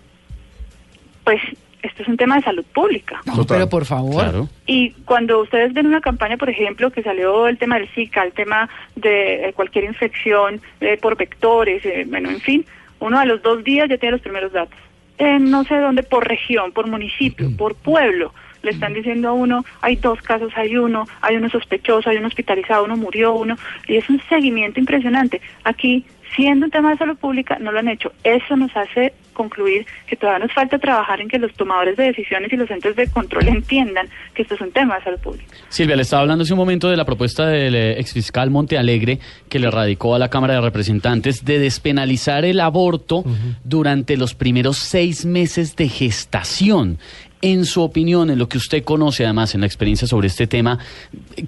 pues, 1.23 1.39
esto 1.83 2.01
es 2.01 2.07
un 2.07 2.17
tema 2.17 2.37
de 2.37 2.43
salud 2.43 2.65
pública. 2.73 3.21
No, 3.25 3.35
Total. 3.35 3.57
pero 3.57 3.69
por 3.69 3.85
favor. 3.85 4.23
Claro. 4.23 4.49
Y 4.65 4.91
cuando 5.05 5.41
ustedes 5.41 5.73
ven 5.73 5.85
una 5.85 6.01
campaña, 6.01 6.37
por 6.37 6.49
ejemplo, 6.49 6.89
que 6.91 7.03
salió 7.03 7.47
el 7.47 7.57
tema 7.57 7.77
del 7.77 7.89
Zika, 7.89 8.23
el 8.23 8.31
tema 8.31 8.69
de 8.95 9.49
eh, 9.49 9.53
cualquier 9.53 9.83
infección 9.83 10.61
eh, 10.79 10.97
por 11.01 11.17
vectores, 11.17 11.85
eh, 11.85 12.05
bueno, 12.07 12.29
en 12.29 12.39
fin, 12.39 12.65
uno 12.99 13.19
a 13.19 13.25
los 13.25 13.41
dos 13.41 13.63
días 13.63 13.89
ya 13.89 13.97
tiene 13.97 14.13
los 14.13 14.21
primeros 14.21 14.53
datos. 14.53 14.79
En 15.17 15.51
no 15.51 15.63
sé 15.65 15.75
dónde, 15.75 16.03
por 16.03 16.27
región, 16.27 16.71
por 16.71 16.87
municipio, 16.87 17.55
por 17.55 17.75
pueblo, 17.75 18.33
le 18.63 18.71
están 18.71 18.93
diciendo 18.93 19.29
a 19.29 19.33
uno, 19.33 19.65
hay 19.81 19.97
dos 19.97 20.21
casos, 20.21 20.51
hay 20.55 20.77
uno, 20.77 21.05
hay 21.21 21.35
uno 21.35 21.49
sospechoso, 21.49 22.09
hay 22.09 22.17
uno 22.17 22.27
hospitalizado, 22.27 22.85
uno 22.85 22.95
murió, 22.95 23.33
uno, 23.33 23.57
y 23.87 23.97
es 23.97 24.09
un 24.09 24.21
seguimiento 24.29 24.79
impresionante. 24.79 25.41
Aquí, 25.65 26.05
siendo 26.35 26.65
un 26.65 26.71
tema 26.71 26.91
de 26.91 26.97
salud 26.97 27.17
pública, 27.17 27.57
no 27.59 27.71
lo 27.71 27.79
han 27.79 27.87
hecho. 27.87 28.11
Eso 28.23 28.55
nos 28.55 28.75
hace 28.75 29.13
concluir 29.33 29.85
que 30.07 30.15
todavía 30.15 30.45
nos 30.45 30.53
falta 30.53 30.77
trabajar 30.77 31.19
en 31.19 31.27
que 31.27 31.39
los 31.39 31.53
tomadores 31.53 31.97
de 31.97 32.05
decisiones 32.05 32.53
y 32.53 32.55
los 32.55 32.69
entes 32.69 32.95
de 32.95 33.07
control 33.09 33.47
entiendan 33.47 34.07
que 34.33 34.43
esto 34.43 34.55
es 34.55 34.61
un 34.61 34.71
tema 34.71 34.97
de 34.97 35.03
salud 35.03 35.19
pública. 35.19 35.45
Silvia, 35.69 35.95
le 35.95 36.03
estaba 36.03 36.21
hablando 36.21 36.43
hace 36.43 36.53
un 36.53 36.59
momento 36.59 36.89
de 36.89 36.97
la 36.97 37.05
propuesta 37.05 37.47
del 37.47 37.75
eh, 37.75 37.99
exfiscal 37.99 38.51
Monte 38.51 38.77
Alegre 38.77 39.19
que 39.49 39.59
le 39.59 39.69
radicó 39.71 40.15
a 40.15 40.19
la 40.19 40.29
Cámara 40.29 40.55
de 40.55 40.61
Representantes 40.61 41.43
de 41.43 41.59
despenalizar 41.59 42.45
el 42.45 42.59
aborto 42.59 43.23
durante 43.63 44.17
los 44.17 44.35
primeros 44.35 44.77
seis 44.77 45.25
meses 45.25 45.75
de 45.75 45.89
gestación. 45.89 46.99
En 47.45 47.65
su 47.65 47.81
opinión, 47.81 48.29
en 48.29 48.39
lo 48.39 48.47
que 48.47 48.57
usted 48.57 48.85
conoce 48.85 49.25
además 49.25 49.53
en 49.53 49.59
la 49.59 49.67
experiencia 49.67 50.07
sobre 50.07 50.27
este 50.27 50.47
tema, 50.47 50.79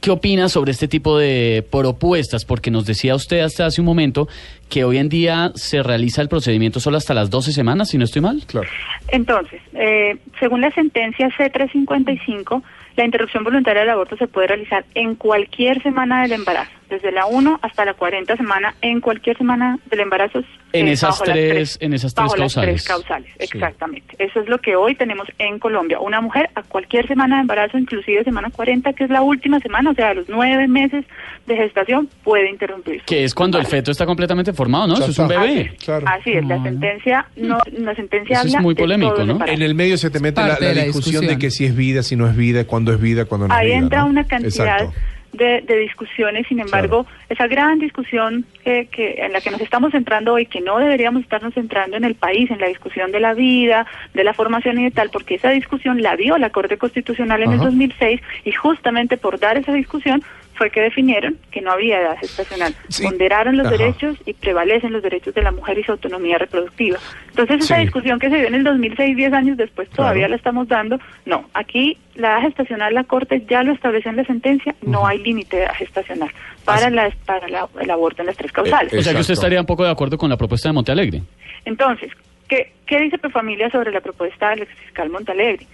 ¿qué 0.02 0.12
opina 0.12 0.50
sobre 0.50 0.74
este 0.74 0.90
tipo 0.90 1.18
de 1.18 1.66
propuestas? 1.72 2.44
Porque 2.44 2.70
nos 2.70 2.86
decía 2.86 3.16
usted 3.16 3.40
hasta 3.40 3.66
hace 3.66 3.80
un 3.80 3.86
momento 3.86 4.28
que 4.70 4.84
hoy 4.84 4.98
en 4.98 5.08
día 5.08 5.54
se 5.56 5.82
realiza 5.84 6.22
el 6.22 6.28
procedimiento 6.28 6.82
solo 6.82 6.98
hasta 6.98 7.14
las 7.14 7.30
12 7.30 7.54
semanas, 7.54 7.92
si 7.92 7.98
no 7.98 8.04
estoy 8.04 8.22
mal. 8.22 8.44
Claro. 8.46 8.68
Entonces, 9.08 9.62
eh, 9.74 10.18
según 10.38 10.60
la 10.60 10.72
sentencia 10.72 11.30
C355, 11.30 12.62
la 12.98 13.06
interrupción 13.06 13.46
voluntaria 13.46 13.84
del 13.84 13.92
aborto 13.92 14.18
se 14.18 14.28
puede 14.28 14.48
realizar 14.48 14.84
en 14.96 15.16
cualquier 15.16 15.82
semana 15.82 16.24
del 16.24 16.34
embarazo, 16.34 16.72
desde 16.90 17.12
la 17.12 17.26
1 17.26 17.60
hasta 17.62 17.86
la 17.86 17.94
40 17.94 18.36
semana, 18.38 18.76
en 18.82 19.02
cualquier 19.02 19.38
semana 19.38 19.80
del 19.90 20.02
embarazo. 20.02 20.44
En 20.74 20.88
eh, 20.88 20.92
esas 20.92 21.12
bajo 21.12 21.26
las 21.26 21.36
tres- 21.36 21.78
en 21.80 21.94
esas 21.94 22.14
tres 22.14 22.24
bajo 22.26 22.36
las 22.36 22.54
causales. 22.54 22.84
tres 22.84 22.88
causales, 22.88 23.30
exactamente. 23.40 24.16
Eso 24.20 24.42
es 24.42 24.50
lo 24.50 24.58
que 24.60 24.76
hoy 24.76 24.96
tenemos 24.96 25.28
en 25.40 25.58
Colombia. 25.60 26.00
Una 26.00 26.20
mujer 26.22 26.50
a 26.56 26.64
cualquier 26.64 27.08
semana 27.08 27.36
de 27.36 27.42
embarazo, 27.42 27.78
inclusive 27.78 28.24
semana 28.24 28.50
40, 28.50 28.92
que 28.94 29.06
es 29.06 29.10
la 29.10 29.22
última 29.22 29.60
semana, 29.60 29.92
o 29.92 29.94
sea, 29.94 30.10
a 30.10 30.14
los 30.14 30.28
nueve 30.28 30.68
meses 30.68 31.06
de 31.48 31.56
gestación, 31.56 32.10
puede 32.24 32.50
interrumpir. 32.50 33.04
Que 33.04 33.24
es 33.24 33.34
cuando 33.34 33.58
el 33.58 33.66
feto 33.66 33.92
está 33.92 34.06
completamente 34.06 34.52
formado, 34.52 34.88
¿no? 34.88 34.96
Ya 34.96 35.04
Eso 35.04 35.12
es 35.12 35.20
un 35.20 35.28
bebé. 35.28 35.72
Claro. 35.84 36.06
Así 36.08 36.32
es, 36.32 36.46
la 36.46 36.62
sentencia, 36.62 37.26
no, 37.38 37.58
la 37.72 37.96
sentencia 37.96 38.38
Eso 38.40 38.48
es 38.58 38.62
muy 38.62 38.76
polémico, 38.76 39.24
¿no? 39.24 39.46
En 39.46 39.62
el 39.62 39.76
medio 39.76 39.98
se 39.98 40.10
te 40.10 40.20
mete 40.20 40.42
la, 40.42 40.56
discusión, 40.56 40.86
discusión. 40.86 41.28
de 41.28 41.38
que 41.38 41.52
si 41.52 41.66
es 41.66 41.76
vida, 41.76 42.04
si 42.04 42.16
no 42.16 42.28
es 42.28 42.36
vida, 42.36 42.66
cuándo 42.66 42.92
es 42.92 43.00
vida, 43.00 43.26
cuándo 43.26 43.48
no 43.48 43.54
es 43.54 43.60
Ahí 43.60 43.68
vida. 43.68 43.78
entra 43.78 44.02
¿no? 44.02 44.08
una 44.08 44.24
cantidad 44.26 44.82
Exacto. 44.82 44.94
De, 45.38 45.62
de 45.62 45.78
discusiones, 45.78 46.48
sin 46.48 46.60
embargo, 46.60 47.06
esa 47.30 47.48
gran 47.48 47.80
discusión 47.80 48.46
que, 48.64 48.88
que 48.88 49.16
en 49.20 49.34
la 49.34 49.42
que 49.42 49.52
nos 49.52 49.62
estamos 49.62 49.92
centrando 49.92 50.34
hoy, 50.34 50.46
que 50.46 50.62
no 50.62 50.78
deberíamos 50.78 51.24
estarnos 51.24 51.54
centrando 51.54 51.98
en 51.98 52.04
el 52.04 52.16
país, 52.16 52.50
en 52.52 52.60
la 52.60 52.68
discusión 52.68 53.12
de 53.12 53.20
la 53.20 53.34
vida, 53.34 53.86
de 54.14 54.24
la 54.24 54.34
formación 54.34 54.80
y 54.80 54.86
de 54.86 54.92
tal, 54.92 55.10
porque 55.10 55.36
esa 55.36 55.50
discusión 55.50 56.02
la 56.02 56.16
dio 56.16 56.38
la 56.38 56.50
Corte 56.50 56.78
Constitucional 56.78 57.44
en 57.44 57.52
el 57.52 57.60
Ajá. 57.60 57.66
2006 57.66 58.22
y 58.44 58.52
justamente 58.52 59.18
por 59.18 59.40
dar 59.40 59.58
esa 59.58 59.74
discusión 59.74 60.24
fue 60.56 60.70
que 60.72 60.82
definieron 60.82 61.38
que 61.52 61.62
no 61.62 61.72
había 61.72 62.00
edad 62.02 62.18
gestacional. 62.18 62.74
Sí. 62.90 63.04
Ponderaron 63.04 63.58
los 63.58 63.68
Ajá. 63.68 63.78
derechos 63.78 64.18
y 64.26 64.34
prevalecen 64.34 64.94
los 64.94 65.04
derechos 65.04 65.34
de 65.34 65.42
la 65.44 65.52
mujer 65.52 65.78
y 65.80 65.84
su 65.84 65.92
autonomía 65.92 66.38
reproductiva. 66.38 66.98
Entonces, 67.30 67.64
esa 67.66 67.76
Sí. 67.76 67.82
discusión 67.82 68.20
que 68.20 68.30
se 68.30 68.38
dio 68.38 68.48
en 68.48 68.56
el 68.56 68.64
2006, 68.64 69.16
10 69.16 69.34
años 69.34 69.58
después, 69.58 69.90
todavía 69.90 70.22
Claro. 70.22 70.30
la 70.32 70.36
estamos 70.38 70.68
dando. 70.68 71.00
No, 71.26 71.46
aquí 71.54 71.98
la 72.16 72.34
edad 72.34 72.42
gestacional, 72.44 72.94
la 72.94 73.04
Corte 73.04 73.44
ya 73.50 73.64
lo 73.64 73.74
estableció 73.74 74.12
en 74.12 74.18
la 74.18 74.26
sentencia, 74.26 74.74
no 74.82 75.06
hay 75.06 75.20
límite 75.20 75.58
de 75.58 75.64
edad 75.64 75.76
gestacional 75.76 76.32
para, 76.64 76.90
la, 76.90 77.12
para 77.26 77.48
la- 77.50 77.68
el 77.82 77.92
aborto 77.92 78.22
en 78.22 78.28
las 78.28 78.38
tres 78.38 78.52
causales. 78.52 78.94
Eh, 78.94 79.00
O 79.00 79.02
sea 79.02 79.14
que 79.14 79.20
usted 79.20 79.34
estaría 79.34 79.60
un 79.60 79.66
poco 79.66 79.84
de 79.84 79.92
acuerdo 79.92 80.18
con 80.18 80.30
la 80.30 80.38
propuesta 80.38 80.70
de 80.70 80.74
Monte 80.74 80.92
Alegre. 80.92 81.22
Entonces, 81.66 82.12
¿qué, 82.48 82.72
qué 82.86 83.00
dice 83.02 83.18
Profamilia 83.18 83.70
sobre 83.70 83.92
la 83.92 84.00
propuesta 84.02 84.52
del 84.52 84.62
exfiscal 84.64 85.10
Montalegre? 85.10 85.66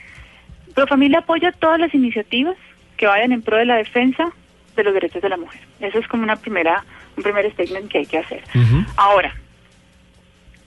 Profamilia 0.74 1.20
apoya 1.20 1.52
todas 1.52 1.80
las 1.80 1.94
iniciativas 1.94 2.56
que 2.98 3.06
vayan 3.08 3.32
en 3.32 3.42
pro 3.42 3.58
de 3.58 3.66
la 3.66 3.76
defensa 3.76 4.32
de 4.76 4.84
los 4.84 4.94
derechos 4.94 5.22
de 5.22 5.30
la 5.30 5.38
mujer. 5.38 5.62
Eso 5.80 6.00
es 6.00 6.08
como 6.08 6.24
una 6.24 6.36
primera, 6.36 6.84
un 7.18 7.24
primer 7.24 7.52
statement 7.52 7.90
que 7.92 8.00
hay 8.00 8.06
que 8.06 8.18
hacer. 8.20 8.44
Ahora, 8.98 9.34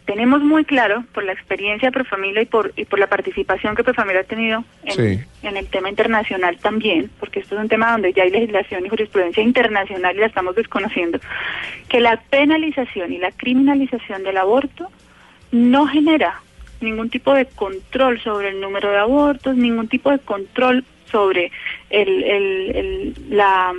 tenemos 0.06 0.42
muy 0.42 0.66
claro 0.66 1.02
por 1.14 1.24
la 1.24 1.32
experiencia 1.32 1.88
de 1.88 1.92
Profamilia 1.92 2.42
y 2.42 2.44
por, 2.44 2.72
y 2.76 2.84
por 2.84 2.98
la 2.98 3.06
participación 3.06 3.74
que 3.74 3.82
Profamilia 3.84 4.20
ha 4.20 4.24
tenido 4.24 4.62
en, 4.84 4.92
Sí. 4.92 5.24
en 5.42 5.56
el 5.56 5.66
tema 5.68 5.88
internacional 5.88 6.58
también, 6.58 7.10
porque 7.18 7.40
esto 7.40 7.54
es 7.54 7.60
un 7.62 7.68
tema 7.70 7.90
donde 7.92 8.12
ya 8.12 8.24
hay 8.24 8.30
legislación 8.30 8.84
y 8.84 8.90
jurisprudencia 8.90 9.42
internacional 9.42 10.14
y 10.14 10.20
la 10.20 10.26
estamos 10.26 10.54
desconociendo, 10.56 11.18
que 11.88 12.00
la 12.00 12.18
penalización 12.20 13.14
y 13.14 13.18
la 13.18 13.32
criminalización 13.32 14.24
del 14.24 14.36
aborto 14.36 14.90
no 15.52 15.86
genera 15.86 16.40
ningún 16.82 17.08
tipo 17.08 17.32
de 17.32 17.46
control 17.46 18.20
sobre 18.20 18.50
el 18.50 18.60
número 18.60 18.90
de 18.90 18.98
abortos, 18.98 19.56
ningún 19.56 19.88
tipo 19.88 20.10
de 20.10 20.18
control 20.18 20.84
sobre 21.10 21.50
el, 21.88 22.24
el- 22.24 22.76
el- 22.76 23.14
la 23.30 23.72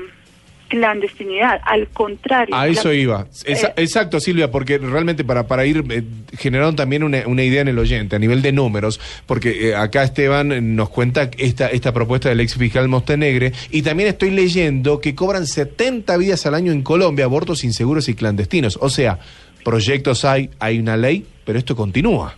clandestinidad. 0.67 1.59
Al 1.63 1.87
contrario. 1.89 2.55
A 2.55 2.67
eso 2.67 2.89
la- 2.89 2.93
iba. 2.95 3.27
Esa- 3.45 3.67
eh, 3.69 3.73
exacto, 3.77 4.19
Silvia, 4.19 4.51
porque 4.51 4.77
realmente 4.77 5.23
para, 5.23 5.47
para 5.47 5.65
ir 5.65 5.83
eh, 5.89 6.03
generando 6.37 6.75
también 6.75 7.03
una, 7.03 7.23
una 7.27 7.43
idea 7.43 7.61
en 7.61 7.67
el 7.67 7.79
oyente, 7.79 8.15
a 8.15 8.19
nivel 8.19 8.41
de 8.41 8.51
números, 8.51 8.99
porque 9.25 9.69
eh, 9.69 9.75
acá 9.75 10.03
Esteban 10.03 10.51
eh, 10.51 10.61
nos 10.61 10.89
cuenta 10.89 11.29
esta, 11.37 11.67
esta 11.67 11.93
propuesta 11.93 12.29
del 12.29 12.39
ex 12.39 12.55
fiscal 12.55 12.87
Montenegre, 12.87 13.51
y 13.71 13.81
también 13.81 14.09
estoy 14.09 14.31
leyendo 14.31 14.99
que 15.01 15.15
cobran 15.15 15.45
70 15.47 16.17
vidas 16.17 16.45
al 16.45 16.55
año 16.55 16.71
en 16.71 16.81
Colombia 16.83 17.25
abortos 17.25 17.63
inseguros 17.63 18.09
y 18.09 18.15
clandestinos. 18.15 18.77
O 18.81 18.89
sea, 18.89 19.19
proyectos 19.63 20.25
hay, 20.25 20.49
hay 20.59 20.79
una 20.79 20.97
ley, 20.97 21.25
pero 21.45 21.57
esto 21.59 21.75
continúa. 21.75 22.35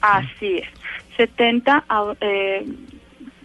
Así 0.00 0.58
es. 0.58 0.64
70, 1.16 1.84
a- 1.88 2.14
eh, 2.20 2.64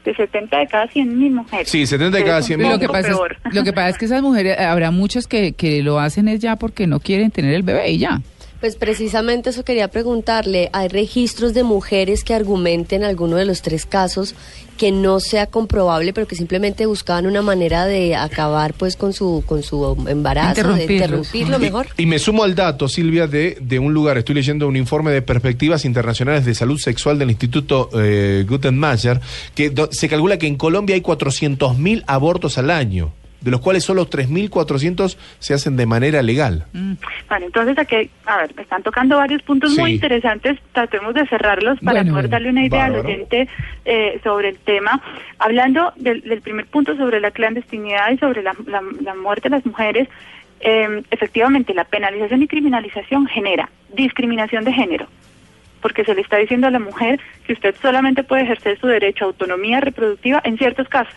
de 0.03 0.15
70 0.15 0.57
de 0.57 0.67
cada 0.67 0.87
100 0.87 1.17
mil 1.17 1.31
mujeres. 1.31 1.69
Sí, 1.69 1.85
70 1.85 2.17
de 2.17 2.23
cada 2.23 2.39
Es 2.39 2.45
un 2.45 2.47
100 2.47 2.59
mil. 2.59 2.71
Lo 2.71 2.79
que, 2.79 2.87
pasa 2.87 3.09
es, 3.09 3.15
peor. 3.15 3.37
lo 3.51 3.63
que 3.63 3.73
pasa 3.73 3.89
es 3.89 3.97
que 3.97 4.05
esas 4.05 4.21
mujeres, 4.21 4.59
habrá 4.59 4.91
muchas 4.91 5.27
que, 5.27 5.53
que 5.53 5.81
lo 5.83 5.99
hacen 5.99 6.27
es 6.27 6.39
ya 6.39 6.55
porque 6.55 6.87
no 6.87 6.99
quieren 6.99 7.31
tener 7.31 7.53
el 7.53 7.63
bebé 7.63 7.91
y 7.91 7.97
ya. 7.99 8.21
Pues 8.63 8.77
precisamente 8.77 9.49
eso 9.49 9.65
quería 9.65 9.89
preguntarle. 9.89 10.69
¿Hay 10.71 10.87
registros 10.87 11.53
de 11.53 11.63
mujeres 11.63 12.23
que 12.23 12.33
argumenten 12.33 13.03
alguno 13.03 13.35
de 13.35 13.43
los 13.43 13.61
tres 13.61 13.85
casos 13.85 14.35
que 14.77 14.89
no 14.93 15.19
sea 15.19 15.47
comprobable, 15.47 16.13
pero 16.13 16.27
que 16.27 16.37
simplemente 16.37 16.85
buscaban 16.85 17.27
una 17.27 17.41
manera 17.41 17.85
de 17.85 18.15
acabar 18.15 18.73
pues 18.73 18.95
con 18.95 19.11
su 19.11 19.43
con 19.45 19.63
su 19.63 19.97
embarazo, 20.07 20.53
de 20.55 20.61
Interrumpirlo. 20.61 20.95
interrumpirlo 20.95 21.59
mejor? 21.59 21.87
Y, 21.97 22.03
y 22.03 22.05
me 22.05 22.19
sumo 22.19 22.45
al 22.45 22.55
dato, 22.55 22.87
Silvia, 22.87 23.27
de, 23.27 23.57
de 23.59 23.79
un 23.79 23.93
lugar. 23.93 24.17
Estoy 24.17 24.35
leyendo 24.35 24.65
un 24.65 24.77
informe 24.77 25.11
de 25.11 25.21
perspectivas 25.21 25.83
internacionales 25.83 26.45
de 26.45 26.55
salud 26.55 26.79
sexual 26.79 27.19
del 27.19 27.31
Instituto 27.31 27.89
eh, 28.01 28.45
Gutenberg, 28.47 29.19
que 29.55 29.71
do- 29.71 29.89
se 29.91 30.07
calcula 30.07 30.37
que 30.37 30.47
en 30.47 30.55
Colombia 30.55 30.95
hay 30.95 31.01
400.000 31.01 32.05
abortos 32.07 32.57
al 32.57 32.69
año, 32.71 33.11
de 33.43 33.51
los 33.51 33.59
cuales 33.61 33.83
solo 33.83 34.07
3.400 34.09 35.17
se 35.39 35.53
hacen 35.53 35.75
de 35.75 35.85
manera 35.85 36.21
legal. 36.21 36.65
Vale, 37.29 37.45
entonces 37.47 37.77
aquí, 37.77 38.09
a 38.25 38.37
ver, 38.37 38.55
me 38.55 38.61
están 38.63 38.81
tocando 38.83 39.17
varios 39.17 39.41
puntos 39.43 39.73
Sí. 39.75 39.81
muy 39.81 39.91
interesantes, 39.93 40.57
tratemos 40.71 41.13
de 41.13 41.27
cerrarlos 41.27 41.77
para 41.79 41.99
Bueno, 41.99 42.11
poder 42.13 42.23
bueno. 42.23 42.29
darle 42.29 42.49
una 42.49 42.65
idea 42.65 42.85
al 42.85 42.91
Bárbaro. 42.93 43.09
oyente 43.09 43.47
eh, 43.85 44.19
sobre 44.23 44.49
el 44.49 44.57
tema. 44.59 45.01
Hablando 45.39 45.91
del, 45.97 46.21
del 46.21 46.41
primer 46.41 46.65
punto 46.67 46.95
sobre 46.95 47.19
la 47.19 47.31
clandestinidad 47.31 48.11
y 48.11 48.17
sobre 48.17 48.41
la, 48.43 48.55
la- 48.65 48.81
la 49.01 49.15
muerte 49.15 49.49
de 49.49 49.55
las 49.57 49.65
mujeres, 49.65 50.07
eh, 50.61 51.03
efectivamente 51.11 51.73
la 51.73 51.83
penalización 51.83 52.41
y 52.43 52.47
criminalización 52.47 53.27
genera 53.27 53.69
discriminación 53.93 54.63
de 54.63 54.71
género, 54.71 55.07
porque 55.81 56.05
se 56.05 56.15
le 56.15 56.21
está 56.21 56.37
diciendo 56.37 56.67
a 56.67 56.71
la 56.71 56.79
mujer 56.79 57.19
que 57.45 57.51
usted 57.53 57.75
solamente 57.81 58.23
puede 58.23 58.43
ejercer 58.43 58.79
su 58.79 58.87
derecho 58.87 59.25
a 59.25 59.27
autonomía 59.27 59.81
reproductiva 59.81 60.39
en 60.45 60.57
ciertos 60.57 60.87
casos, 60.87 61.13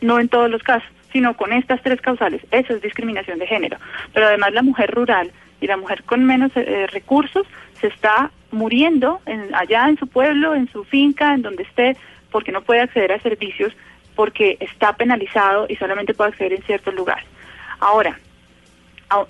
no 0.00 0.18
en 0.18 0.28
todos 0.28 0.50
los 0.50 0.62
casos, 0.62 0.88
sino 1.12 1.36
con 1.36 1.52
estas 1.52 1.82
tres 1.82 2.00
causales. 2.00 2.42
Eso 2.50 2.74
es 2.74 2.82
discriminación 2.82 3.38
de 3.38 3.46
género. 3.46 3.78
Pero 4.12 4.26
además 4.26 4.52
la 4.52 4.62
mujer 4.62 4.90
rural 4.90 5.30
y 5.60 5.66
la 5.66 5.76
mujer 5.76 6.02
con 6.04 6.24
menos 6.24 6.52
eh, 6.56 6.86
recursos 6.92 7.46
se 7.80 7.88
está 7.88 8.30
muriendo 8.50 9.20
en- 9.26 9.54
allá 9.54 9.88
en 9.88 9.98
su 9.98 10.06
pueblo, 10.06 10.54
en 10.54 10.70
su 10.70 10.84
finca, 10.84 11.34
en 11.34 11.42
donde 11.42 11.62
esté, 11.64 11.96
porque 12.30 12.52
no 12.52 12.62
puede 12.62 12.80
acceder 12.80 13.12
a 13.12 13.20
servicios, 13.20 13.72
porque 14.14 14.56
está 14.60 14.94
penalizado 14.94 15.66
y 15.68 15.76
solamente 15.76 16.14
puede 16.14 16.30
acceder 16.30 16.52
en 16.52 16.62
ciertos 16.62 16.94
lugares. 16.94 17.24
Ahora, 17.80 18.18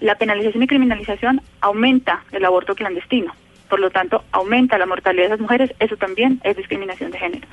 la 0.00 0.14
penalización 0.16 0.62
y 0.62 0.66
criminalización 0.66 1.40
aumenta 1.60 2.24
el 2.32 2.44
aborto 2.44 2.74
clandestino. 2.74 3.32
Por 3.68 3.80
lo 3.80 3.90
tanto, 3.90 4.24
aumenta 4.32 4.78
la 4.78 4.86
mortalidad 4.86 5.24
de 5.24 5.26
esas 5.34 5.40
mujeres. 5.40 5.74
Eso 5.78 5.96
también 5.96 6.40
es 6.42 6.56
discriminación 6.56 7.10
de 7.10 7.18
género. 7.18 7.46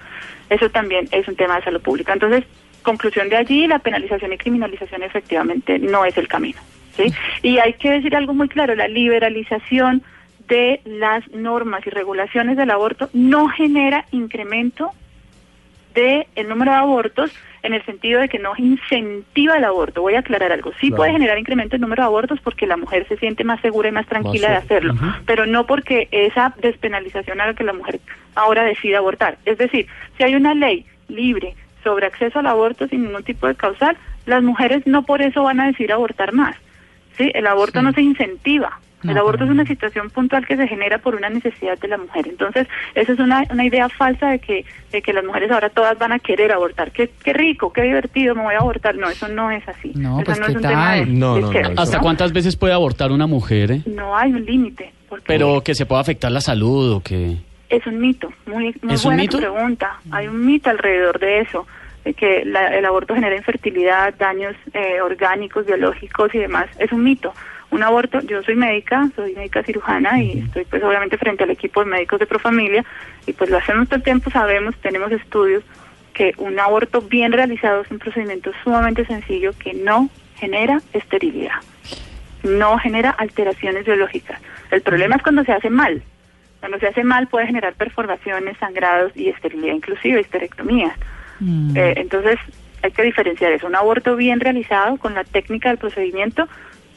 Eso 0.50 0.70
también 0.70 1.08
es 1.12 1.28
un 1.28 1.36
tema 1.36 1.58
de 1.58 1.64
salud 1.66 1.82
pública. 1.82 2.14
Entonces, 2.14 2.46
conclusión 2.86 3.28
de 3.28 3.36
allí, 3.36 3.68
la 3.68 3.80
penalización 3.80 4.32
y 4.32 4.38
criminalización 4.38 5.04
efectivamente 5.04 5.78
no 5.80 6.06
es 6.06 6.16
el 6.18 6.30
camino. 6.30 6.60
¿sí? 6.96 7.14
Y 7.44 7.58
hay 7.60 7.74
que 7.74 7.92
decir 7.92 8.16
algo 8.16 8.34
muy 8.34 8.48
claro, 8.48 8.76
la 8.76 8.88
liberalización 8.88 10.04
de 10.48 10.80
las 10.86 11.28
normas 11.32 11.86
y 11.86 11.90
regulaciones 11.90 12.56
del 12.56 12.72
aborto 12.72 13.10
no 13.14 13.50
genera 13.50 14.06
incremento 14.12 14.92
de 15.94 16.28
el 16.36 16.48
número 16.50 16.72
de 16.72 16.78
abortos 16.78 17.32
en 17.64 17.74
el 17.74 17.84
sentido 17.86 18.22
de 18.22 18.30
que 18.30 18.38
no 18.38 18.52
incentiva 18.58 19.58
el 19.58 19.64
aborto. 19.64 20.02
Voy 20.02 20.14
a 20.16 20.20
aclarar 20.20 20.52
algo. 20.52 20.72
Sí 20.80 20.88
Claro. 20.90 20.98
puede 20.98 21.12
generar 21.14 21.40
incremento 21.40 21.76
en 21.76 21.82
número 21.82 22.04
de 22.04 22.08
abortos 22.08 22.40
porque 22.44 22.68
la 22.68 22.78
mujer 22.78 23.08
se 23.08 23.18
siente 23.18 23.44
más 23.44 23.60
segura 23.62 23.90
y 23.90 23.92
más 23.92 24.06
tranquila 24.06 24.50
de 24.52 24.56
hacerlo, 24.58 24.94
pero 25.26 25.46
no 25.48 25.66
porque 25.66 26.08
esa 26.12 26.54
despenalización 26.62 27.42
haga 27.42 27.56
que 27.56 27.64
la 27.64 27.74
mujer 27.74 28.00
ahora 28.36 28.64
decida 28.64 29.00
abortar. 29.00 29.38
Es 29.46 29.58
decir, 29.58 29.88
si 30.18 30.24
hay 30.24 30.36
una 30.36 30.54
ley 30.54 30.86
libre 31.08 31.56
sobre 31.86 32.08
acceso 32.08 32.40
al 32.40 32.48
aborto 32.48 32.88
sin 32.90 33.04
ningún 33.04 33.24
tipo 33.24 33.48
de 33.48 33.56
causal, 33.56 33.96
las 34.26 34.44
mujeres 34.44 34.86
no 34.86 35.04
por 35.04 35.22
eso 35.22 35.44
van 35.44 35.62
a 35.62 35.68
decidir 35.68 35.94
abortar 35.94 36.34
más. 36.34 36.58
¿sí? 37.18 37.32
El 37.34 37.48
aborto 37.48 37.80
Sí. 37.80 37.86
no 37.86 37.94
se 37.94 38.02
incentiva. 38.02 38.80
El 39.04 39.14
No, 39.14 39.20
aborto 39.22 39.44
es 39.44 39.52
una 39.52 39.66
situación 39.66 40.10
puntual 40.10 40.48
que 40.48 40.58
se 40.58 40.68
genera 40.68 40.98
por 40.98 41.14
una 41.14 41.30
necesidad 41.30 41.78
de 41.78 41.88
la 41.88 41.98
mujer. 41.98 42.28
Entonces, 42.28 42.68
esa 42.96 43.14
es 43.14 43.20
una, 43.20 43.44
una 43.52 43.64
idea 43.64 43.88
falsa 43.88 44.30
de 44.32 44.40
que, 44.40 44.66
de 44.92 45.02
que 45.04 45.14
las 45.14 45.24
mujeres 45.24 45.52
ahora 45.52 45.70
todas 45.70 45.96
van 46.00 46.12
a 46.12 46.18
querer 46.18 46.52
abortar. 46.52 46.90
Qué, 46.92 47.12
qué 47.24 47.32
rico, 47.32 47.72
qué 47.72 47.84
divertido, 47.84 48.34
me 48.34 48.42
voy 48.42 48.56
a 48.56 48.60
abortar. 48.60 48.96
No, 48.96 49.08
eso 49.08 49.28
no 49.28 49.52
es 49.52 49.66
así. 49.70 49.92
No, 49.94 50.16
eso 50.22 50.26
pues, 50.26 50.40
no 50.40 50.46
¿qué 50.48 50.52
es 50.54 50.56
un 50.56 50.62
tema 50.64 50.94
de, 50.96 51.00
tal? 51.02 51.20
No, 51.20 51.36
de 51.36 51.42
no, 51.42 51.82
¿Hasta 51.82 51.98
¿no? 51.98 52.02
cuántas 52.04 52.34
veces 52.34 52.56
puede 52.56 52.74
abortar 52.74 53.12
una 53.12 53.28
mujer? 53.28 53.72
eh? 53.74 53.82
No 53.86 54.18
hay 54.18 54.34
un 54.34 54.44
límite. 54.44 54.92
porque 55.08 55.26
Pero 55.28 55.62
que 55.62 55.76
se 55.76 55.86
pueda 55.86 56.02
afectar 56.02 56.32
la 56.32 56.42
salud 56.42 56.94
o 56.94 57.00
que... 57.02 57.38
Es 57.70 57.86
un 57.88 58.00
mito, 58.00 58.32
muy, 58.46 58.76
muy 58.82 58.94
¿Es 58.94 59.04
un 59.06 59.10
buena 59.10 59.24
mito? 59.24 59.38
pregunta. 59.38 59.98
Hay 60.12 60.28
un 60.28 60.46
mito 60.46 60.70
alrededor 60.70 61.20
de 61.20 61.40
eso, 61.42 61.66
de 62.04 62.14
que 62.14 62.46
la- 62.46 62.68
el 62.78 62.86
aborto 62.86 63.16
genera 63.16 63.36
infertilidad, 63.36 64.14
daños 64.16 64.56
eh, 64.74 65.02
orgánicos, 65.02 65.66
biológicos 65.66 66.34
y 66.36 66.40
demás. 66.40 66.68
Es 66.78 66.92
un 66.92 67.04
mito. 67.04 67.34
Un 67.72 67.82
aborto, 67.82 68.20
yo 68.22 68.44
soy 68.44 68.56
médica, 68.56 69.10
soy 69.16 69.34
médica 69.34 69.64
cirujana 69.64 70.22
y 70.22 70.40
estoy 70.40 70.66
pues 70.66 70.84
obviamente 70.84 71.18
frente 71.18 71.44
al 71.44 71.50
equipo 71.50 71.80
de 71.84 71.88
médicos 71.90 72.20
de 72.20 72.28
Profamilia 72.28 72.86
y 73.26 73.34
pues 73.34 73.50
lo 73.50 73.58
hacemos 73.58 73.88
todo 73.88 73.98
el 73.98 74.04
tiempo, 74.04 74.30
sabemos, 74.30 74.76
tenemos 74.82 75.12
estudios 75.12 75.64
que 76.14 76.34
un 76.38 76.58
aborto 76.60 77.02
bien 77.02 77.32
realizado 77.34 77.82
es 77.82 77.90
un 77.92 77.98
procedimiento 78.00 78.52
sumamente 78.64 79.04
sencillo 79.06 79.52
que 79.58 79.74
no 79.74 80.10
genera 80.38 80.80
esterilidad, 80.94 81.56
no 82.44 82.78
genera 82.78 83.10
alteraciones 83.10 83.84
biológicas. 83.86 84.40
El 84.72 84.82
problema 84.82 85.16
es 85.16 85.24
cuando 85.24 85.44
se 85.44 85.52
hace 85.52 85.70
mal. 85.72 86.04
Cuando 86.66 86.80
se 86.80 86.88
hace 86.88 87.04
mal 87.04 87.28
puede 87.28 87.46
generar 87.46 87.76
perforaciones, 87.76 88.58
sangrados 88.58 89.16
y 89.16 89.30
esterilidad, 89.30 89.76
inclusive 89.76 90.20
histerectomías. 90.22 90.98
Mm. 91.40 91.78
Eh, 91.78 91.94
entonces 91.98 92.40
hay 92.82 92.90
que 92.90 93.04
diferenciar 93.04 93.52
eso. 93.52 93.68
Un 93.68 93.76
aborto 93.76 94.16
bien 94.16 94.40
realizado 94.40 94.98
con 94.98 95.14
la 95.14 95.24
técnica 95.26 95.70
del 95.70 95.78
procedimiento 95.78 96.48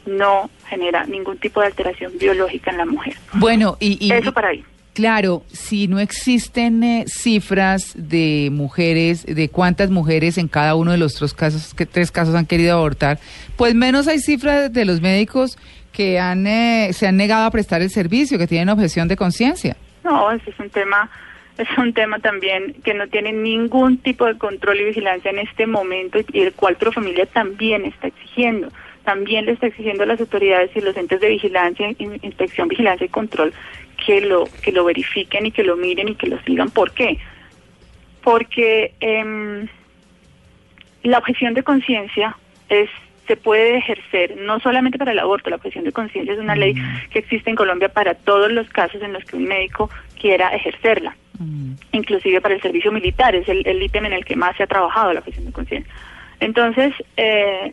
no 0.07 0.49
genera 0.71 1.05
ningún 1.05 1.37
tipo 1.37 1.61
de 1.61 1.67
alteración 1.67 2.13
biológica 2.19 2.71
en 2.71 2.79
la 2.79 2.87
mujer. 2.87 3.13
Bueno, 3.35 3.77
y, 3.79 3.99
y- 4.07 4.11
Eso 4.11 4.33
para 4.33 4.49
ahí. 4.49 4.65
claro, 4.95 5.43
si 5.53 5.87
no 5.87 5.99
existen 6.01 6.83
eh, 6.83 7.05
cifras 7.07 7.93
de 7.95 8.49
mujeres, 8.51 9.27
de 9.27 9.51
cuántas 9.51 9.91
mujeres 9.91 10.39
en 10.39 10.49
cada 10.49 10.77
uno 10.77 10.93
de 10.93 10.97
los 10.99 11.15
tres 11.15 11.35
casos, 11.35 11.75
que 11.75 11.85
tres 11.85 12.11
casos 12.11 12.35
han 12.35 12.47
querido 12.47 12.73
abortar, 12.75 13.19
pues 13.57 13.75
menos 13.75 14.09
hay 14.09 14.19
cifras 14.21 14.73
de 14.73 14.87
los 14.87 15.03
médicos 15.03 15.59
que 15.93 16.19
han 16.19 16.47
eh, 16.47 16.91
se 16.93 17.07
han 17.07 17.17
negado 17.17 17.47
a 17.47 17.51
prestar 17.51 17.83
el 17.83 17.91
servicio, 17.91 18.39
que 18.39 18.47
tienen 18.47 18.69
objeción 18.69 19.09
de 19.09 19.17
conciencia. 19.17 19.77
No, 20.05 20.31
ese 20.31 20.51
es 20.51 20.59
un 20.61 20.71
tema, 20.71 21.11
es 21.59 21.69
un 21.77 21.93
tema 21.93 22.19
también 22.21 22.75
que 22.85 22.95
no 22.95 23.07
tiene 23.09 23.33
ningún 23.33 23.99
tipo 23.99 24.25
de 24.27 24.39
control 24.39 24.81
y 24.81 24.85
vigilancia 24.85 25.31
en 25.31 25.39
este 25.41 25.67
momento 25.67 26.19
y 26.33 26.41
el 26.41 26.53
cual 26.53 26.77
Profamilia 26.77 27.27
también 27.27 27.85
está 27.85 28.07
exigiendo. 28.09 28.69
También 29.05 29.47
le 29.47 29.53
está 29.53 29.67
exigiendo 29.67 30.03
a 30.03 30.07
las 30.07 30.21
autoridades 30.21 30.71
y 30.77 30.81
los 30.81 30.97
entes 30.97 31.21
de 31.21 31.29
vigilancia, 31.31 31.89
in- 31.99 32.19
inspección, 32.23 32.69
vigilancia 32.69 33.07
y 33.07 33.09
control 33.09 33.53
que 34.07 34.21
lo 34.21 34.45
que 34.63 34.71
lo 34.71 34.85
verifiquen 34.85 35.47
y 35.47 35.51
que 35.51 35.65
lo 35.65 35.77
miren 35.77 36.09
y 36.11 36.15
que 36.15 36.29
lo 36.29 36.39
sigan. 36.43 36.71
¿Por 36.71 36.93
qué? 36.93 37.19
Porque 38.23 38.93
em, 39.01 39.67
la 41.03 41.19
objeción 41.19 41.55
de 41.55 41.63
conciencia 41.63 42.37
es 42.69 42.91
se 43.29 43.37
puede 43.37 43.77
ejercer 43.77 44.37
no 44.39 44.59
solamente 44.59 44.99
para 44.99 45.13
el 45.13 45.21
aborto, 45.21 45.51
la 45.51 45.57
objeción 45.57 45.85
de 45.85 45.93
conciencia 45.93 46.35
es 46.35 46.41
una 46.41 46.57
ley 46.57 46.75
que 47.11 47.21
existe 47.21 47.49
en 47.49 47.57
Colombia 47.57 47.89
para 47.89 48.15
todos 48.15 48.51
los 48.51 48.69
casos 48.71 49.01
en 49.03 49.13
los 49.13 49.25
que 49.25 49.37
un 49.37 49.45
médico 49.45 49.89
quiera 50.19 50.49
ejercerla, 50.49 51.15
Mm. 51.39 51.75
inclusive 51.93 52.41
para 52.41 52.55
el 52.55 52.61
servicio 52.61 52.91
militar, 52.91 53.35
es 53.35 53.49
el, 53.49 53.65
el 53.67 53.83
ítem 53.83 54.05
en 54.07 54.13
el 54.13 54.25
que 54.25 54.37
más 54.37 54.57
se 54.57 54.65
ha 54.65 54.67
trabajado 54.67 55.13
la 55.13 55.21
objeción 55.21 55.47
de 55.47 55.53
conciencia. 55.53 55.93
Entonces, 56.41 56.93
eh, 57.17 57.73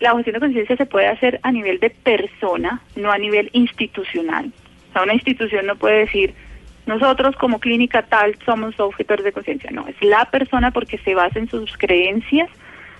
la 0.00 0.12
objeción 0.12 0.34
de 0.34 0.40
conciencia 0.40 0.76
se 0.76 0.86
puede 0.86 1.06
hacer 1.06 1.40
a 1.42 1.52
nivel 1.52 1.78
de 1.78 1.90
persona, 1.90 2.80
no 2.96 3.12
a 3.12 3.18
nivel 3.18 3.50
institucional. 3.52 4.50
O 4.90 4.92
sea, 4.92 5.02
una 5.02 5.14
institución 5.14 5.66
no 5.66 5.76
puede 5.76 6.00
decir, 6.00 6.34
nosotros 6.86 7.36
como 7.36 7.60
clínica 7.60 8.02
tal 8.02 8.36
somos 8.44 8.78
objetores 8.80 9.24
de 9.24 9.32
conciencia. 9.32 9.70
No, 9.70 9.86
es 9.86 9.96
la 10.02 10.24
persona 10.30 10.70
porque 10.70 10.98
se 10.98 11.14
basa 11.14 11.38
en 11.38 11.48
sus 11.48 11.76
creencias, 11.76 12.48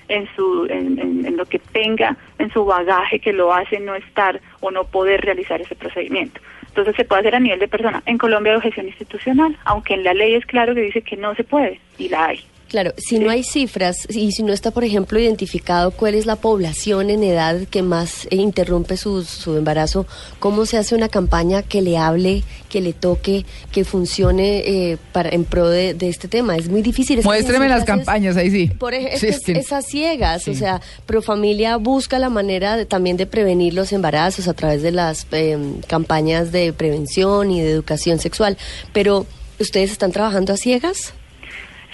en, 0.09 0.29
su, 0.37 0.67
en, 0.71 0.99
en- 0.99 1.27
en 1.27 1.37
lo 1.37 1.45
que 1.47 1.59
tenga, 1.59 2.17
en 2.39 2.51
su 2.53 2.65
bagaje 2.65 3.19
que 3.21 3.33
lo 3.33 3.53
hace 3.53 3.81
no 3.81 3.95
estar 3.95 4.41
o 4.61 4.71
no 4.71 4.85
poder 4.85 5.21
realizar 5.23 5.61
ese 5.61 5.75
procedimiento. 5.75 6.41
Entonces 6.69 6.97
se 6.97 7.05
puede 7.05 7.21
hacer 7.21 7.37
a 7.37 7.41
nivel 7.41 7.61
de 7.61 7.69
persona. 7.69 8.03
En 8.07 8.19
Colombia 8.19 8.53
hay 8.53 8.57
objeción 8.59 8.87
institucional, 8.89 9.57
aunque 9.65 9.95
en 9.95 10.03
la 10.05 10.13
ley 10.15 10.35
es 10.35 10.45
claro 10.47 10.75
que 10.75 10.81
dice 10.83 11.03
que 11.03 11.17
no 11.17 11.35
se 11.35 11.45
puede, 11.45 11.81
y 11.99 12.09
la 12.09 12.27
hay. 12.27 12.41
Claro, 12.75 12.93
si 12.97 13.21
no 13.21 13.31
hay 13.31 13.45
cifras 13.45 13.99
y 14.11 14.33
si 14.33 14.43
no 14.43 14.53
está, 14.53 14.73
por 14.73 14.83
ejemplo, 14.83 15.21
identificado 15.21 15.93
cuál 15.93 16.17
es 16.17 16.27
la 16.27 16.35
población 16.35 17.09
en 17.09 17.23
edad 17.23 17.61
que 17.71 17.83
más 17.83 18.27
eh, 18.33 18.37
interrumpe 18.37 18.97
su, 18.97 19.23
su 19.23 19.57
embarazo, 19.57 20.09
¿cómo 20.41 20.67
se 20.67 20.77
hace 20.77 20.97
una 20.97 21.09
campaña 21.09 21.63
que 21.63 21.83
le 21.83 21.97
hable, 21.99 22.43
que 22.69 22.81
le 22.81 22.93
toque, 22.93 23.47
que 23.71 23.85
funcione 23.85 24.59
eh, 24.67 24.99
para 25.13 25.29
en 25.29 25.45
pro 25.45 25.69
de, 25.69 25.95
de 25.95 26.09
este 26.09 26.27
tema? 26.27 26.57
Es 26.57 26.69
muy 26.69 26.83
difícil. 26.83 27.21
es 27.21 27.25
Muéstreme 27.25 27.69
las 27.69 27.85
campañas, 27.85 28.37
ahí 28.37 28.51
sí. 28.51 28.67
Por 28.67 28.93
ejemplo, 28.93 29.21
Sí, 29.21 29.29
es, 29.29 29.41
que- 29.45 29.53
es 29.53 29.71
a 29.73 29.81
ciegas, 29.81 30.49
o 30.49 30.55
sea, 30.55 30.81
Profamilia 31.07 31.77
busca 31.77 32.19
la 32.19 32.29
manera 32.29 32.77
de- 32.77 32.87
también 32.87 33.17
de 33.17 33.27
prevenir 33.27 33.73
los 33.75 33.93
embarazos 33.93 34.49
a 34.49 34.55
través 34.55 34.83
de 34.83 34.91
las 34.91 35.29
eh, 35.31 35.57
campañas 35.87 36.51
de 36.51 36.73
prevención 36.73 37.53
y 37.53 37.61
de 37.61 37.71
educación 37.71 38.19
sexual, 38.19 38.59
pero 38.93 39.27
¿ustedes 39.61 39.93
están 39.93 40.11
trabajando 40.11 40.53
a 40.53 40.57
ciegas? 40.57 41.15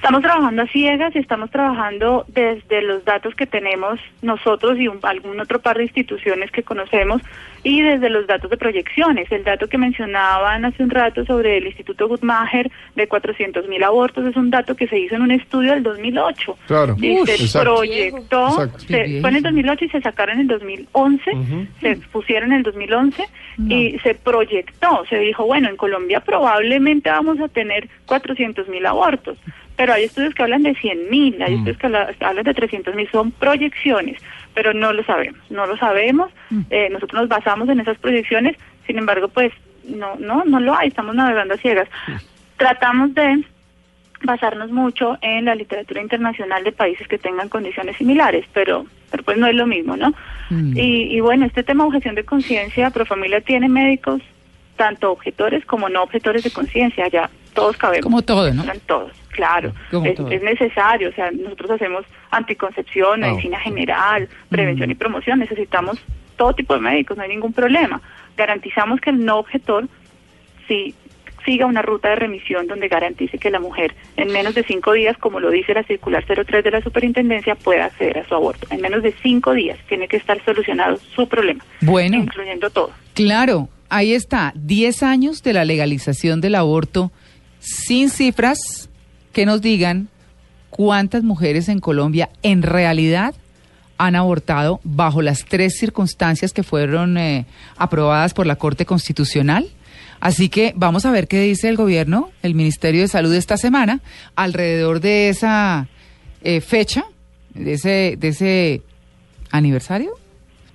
Estamos 0.01 0.23
trabajando 0.23 0.63
a 0.63 0.67
ciegas 0.69 1.15
y 1.15 1.19
estamos 1.19 1.51
trabajando 1.51 2.25
desde 2.29 2.81
los 2.81 3.05
datos 3.05 3.35
que 3.35 3.45
tenemos 3.45 4.01
nosotros 4.23 4.79
y 4.79 4.89
un- 4.89 4.99
algún 5.03 5.39
otro 5.41 5.61
par 5.61 5.77
de 5.77 5.83
instituciones 5.83 6.51
que 6.51 6.63
conocemos 6.63 7.21
y 7.65 7.83
desde 7.83 8.09
los 8.09 8.27
datos 8.27 8.51
de 8.51 8.57
proyecciones. 8.57 9.31
El 9.31 9.45
dato 9.45 9.69
que 9.69 9.77
mencionaban 9.77 10.65
hace 10.65 10.83
un 10.83 10.89
rato 10.89 11.27
sobre 11.27 11.59
el 11.59 11.67
Instituto 11.67 12.09
Guttmacher 12.09 12.71
de 12.97 13.09
400 13.09 13.69
mil 13.69 13.83
abortos 13.85 14.25
es 14.25 14.37
un 14.37 14.49
dato 14.49 14.75
que 14.75 14.89
se 14.89 14.99
hizo 14.99 15.17
en 15.17 15.23
un 15.23 15.33
estudio 15.33 15.73
del 15.75 15.83
2008. 15.83 16.57
Claro. 16.67 16.97
Y 16.99 17.19
se 17.27 17.35
exacto. 17.35 17.75
proyectó, 17.75 18.49
Exacto. 18.49 18.79
se- 18.79 18.87
fue 18.87 18.97
en 18.97 19.05
el 19.05 19.21
viejísimo. 19.21 19.43
2008 19.43 19.85
y 19.85 19.89
se 19.91 20.01
sacaron 20.01 20.37
en 20.37 20.41
el 20.41 20.47
2011, 20.49 21.31
Ujú. 21.31 21.67
se 21.83 21.97
pusieron 22.11 22.53
en 22.53 22.57
el 22.59 22.63
2011 22.63 23.23
y 23.69 23.99
se 23.99 24.15
proyectó, 24.15 25.05
se 25.11 25.19
dijo, 25.19 25.45
bueno, 25.45 25.69
en 25.69 25.77
Colombia 25.77 26.21
probablemente 26.21 27.11
vamos 27.11 27.39
a 27.41 27.49
tener 27.49 27.87
400 28.07 28.67
mil 28.69 28.87
abortos, 28.87 29.37
pero 29.81 29.95
hay 29.95 30.05
estudios 30.05 30.35
que 30.35 30.43
hablan 30.43 30.63
de 30.63 30.75
100 30.75 31.09
mil, 31.09 31.41
hay 31.41 31.55
estudios 31.55 31.79
que 31.79 31.87
habla- 31.87 32.11
hablan 32.21 32.45
de 32.45 32.53
300 32.53 32.95
mil, 32.95 33.09
son 33.11 33.31
proyecciones, 33.31 34.21
pero 34.53 34.75
no 34.75 34.93
lo 34.93 35.03
sabemos, 35.05 35.41
no 35.49 35.65
lo 35.65 35.75
sabemos, 35.79 36.31
eh, 36.69 36.91
nosotros 36.91 37.23
nos 37.23 37.31
basamos 37.31 37.67
en 37.71 37.81
esas 37.81 37.97
proyecciones, 37.97 38.59
sin 38.87 38.99
embargo, 38.99 39.29
pues 39.29 39.53
no, 39.89 40.17
no, 40.17 40.45
no 40.45 40.61
lo 40.61 40.77
hay, 40.77 40.89
estamos 40.89 41.15
navegando 41.15 41.55
a 41.55 41.57
ciegas. 41.57 41.89
Tratamos 42.59 43.15
de 43.15 43.43
basarnos 44.23 44.71
mucho 44.71 45.17
en 45.23 45.47
la 45.47 45.55
literatura 45.55 46.03
internacional 46.03 46.63
de 46.63 46.73
países 46.73 47.09
que 47.09 47.17
tengan 47.17 47.49
condiciones 47.49 47.97
similares, 47.97 48.45
pero, 48.53 48.85
pero 49.11 49.23
pues 49.23 49.39
no 49.39 49.47
es 49.47 49.55
lo 49.55 49.67
mismo, 49.67 49.97
¿no? 49.97 50.13
Mm. 50.51 50.77
Y, 50.77 51.17
y 51.17 51.21
bueno, 51.21 51.47
este 51.47 51.63
tema 51.63 51.85
de 51.85 51.89
objeción 51.89 52.15
de 52.17 52.25
conciencia, 52.25 52.91
Profamilia 52.91 53.41
tiene 53.41 53.71
médicos, 53.71 54.21
tanto 54.77 55.11
objetores 55.13 55.65
como 55.65 55.89
no 55.89 56.03
objetores 56.03 56.45
de 56.45 56.51
conciencia, 56.51 57.09
ya 57.09 57.31
todos 57.55 57.79
cabemos. 57.79 58.05
Como 58.05 58.21
todo, 58.21 58.53
¿no? 58.53 58.61
Están 58.61 58.81
todos, 58.81 59.13
claro. 59.41 59.73
Es, 60.31 60.43
necesario, 60.43 61.09
o 61.09 61.13
sea, 61.13 61.31
nosotros 61.31 61.71
hacemos 61.73 62.05
anticoncepción, 62.31 63.25
Ah, 63.25 63.29
medicina 63.29 63.59
general, 63.59 64.29
prevención 64.49 64.91
y 64.91 64.95
promoción, 64.95 65.39
necesitamos 65.39 65.99
todo 66.37 66.55
tipo 66.55 66.75
de 66.75 66.81
médicos, 66.81 67.17
no 67.17 67.23
hay 67.23 67.29
ningún 67.31 67.53
problema. 67.53 68.01
Garantizamos 68.37 69.01
que 69.01 69.11
el 69.11 69.25
no 69.25 69.39
objetor 69.39 69.89
sí 70.69 70.95
siga 71.45 71.65
una 71.67 71.81
ruta 71.81 72.11
de 72.11 72.17
remisión 72.17 72.67
donde 72.67 72.89
garantice 72.89 73.39
que 73.39 73.51
la 73.51 73.61
mujer 73.61 73.95
en 74.17 74.31
menos 74.31 74.55
de 74.55 74.63
cinco 74.63 74.93
días, 74.93 75.17
como 75.17 75.41
lo 75.41 75.51
dice 75.51 75.73
la 75.73 75.83
circular 75.85 76.23
03 76.27 76.63
de 76.63 76.71
la 76.71 76.83
superintendencia, 76.83 77.55
pueda 77.55 77.87
acceder 77.87 78.19
a 78.19 78.29
su 78.29 78.35
aborto. 78.35 78.67
En 78.71 78.83
menos 78.83 79.03
de 79.03 79.15
cinco 79.23 79.53
días 79.55 79.79
tiene 79.89 80.07
que 80.07 80.19
estar 80.19 80.43
solucionado 80.45 80.99
su 81.15 81.27
problema, 81.29 81.65
Bueno, 81.81 82.19
incluyendo 82.19 82.69
todo. 82.69 82.91
claro, 83.15 83.69
ahí 83.89 84.13
está, 84.13 84.53
10 84.55 85.03
años 85.03 85.43
de 85.43 85.55
la 85.55 85.65
legalización 85.65 86.41
del 86.43 86.55
aborto 86.57 87.11
sin 87.59 88.11
cifras 88.11 88.90
que 89.33 89.47
nos 89.47 89.61
digan 89.61 90.09
cuántas 90.71 91.23
mujeres 91.23 91.69
en 91.69 91.81
Colombia 91.81 92.31
en 92.43 92.63
realidad 92.63 93.35
han 93.99 94.17
abortado 94.17 94.81
bajo 94.83 95.21
las 95.23 95.45
tres 95.45 95.77
circunstancias 95.79 96.53
que 96.53 96.63
fueron 96.63 97.19
eh, 97.19 97.45
aprobadas 97.77 98.33
por 98.35 98.47
la 98.47 98.57
Corte 98.57 98.87
Constitucional. 98.87 99.69
Así 100.21 100.49
que 100.49 100.73
vamos 100.77 101.05
a 101.07 101.11
ver 101.11 101.29
qué 101.29 101.41
dice 101.41 101.69
el 101.69 101.77
gobierno, 101.77 102.31
el 102.43 102.55
Ministerio 102.55 103.03
de 103.03 103.09
Salud 103.09 103.33
esta 103.35 103.57
semana, 103.57 104.01
alrededor 104.37 105.01
de 105.01 105.29
esa 105.29 105.89
eh, 106.43 106.61
fecha, 106.61 107.05
de 107.55 107.75
ese, 107.75 108.17
de 108.19 108.29
ese 108.29 108.83
aniversario, 109.51 110.13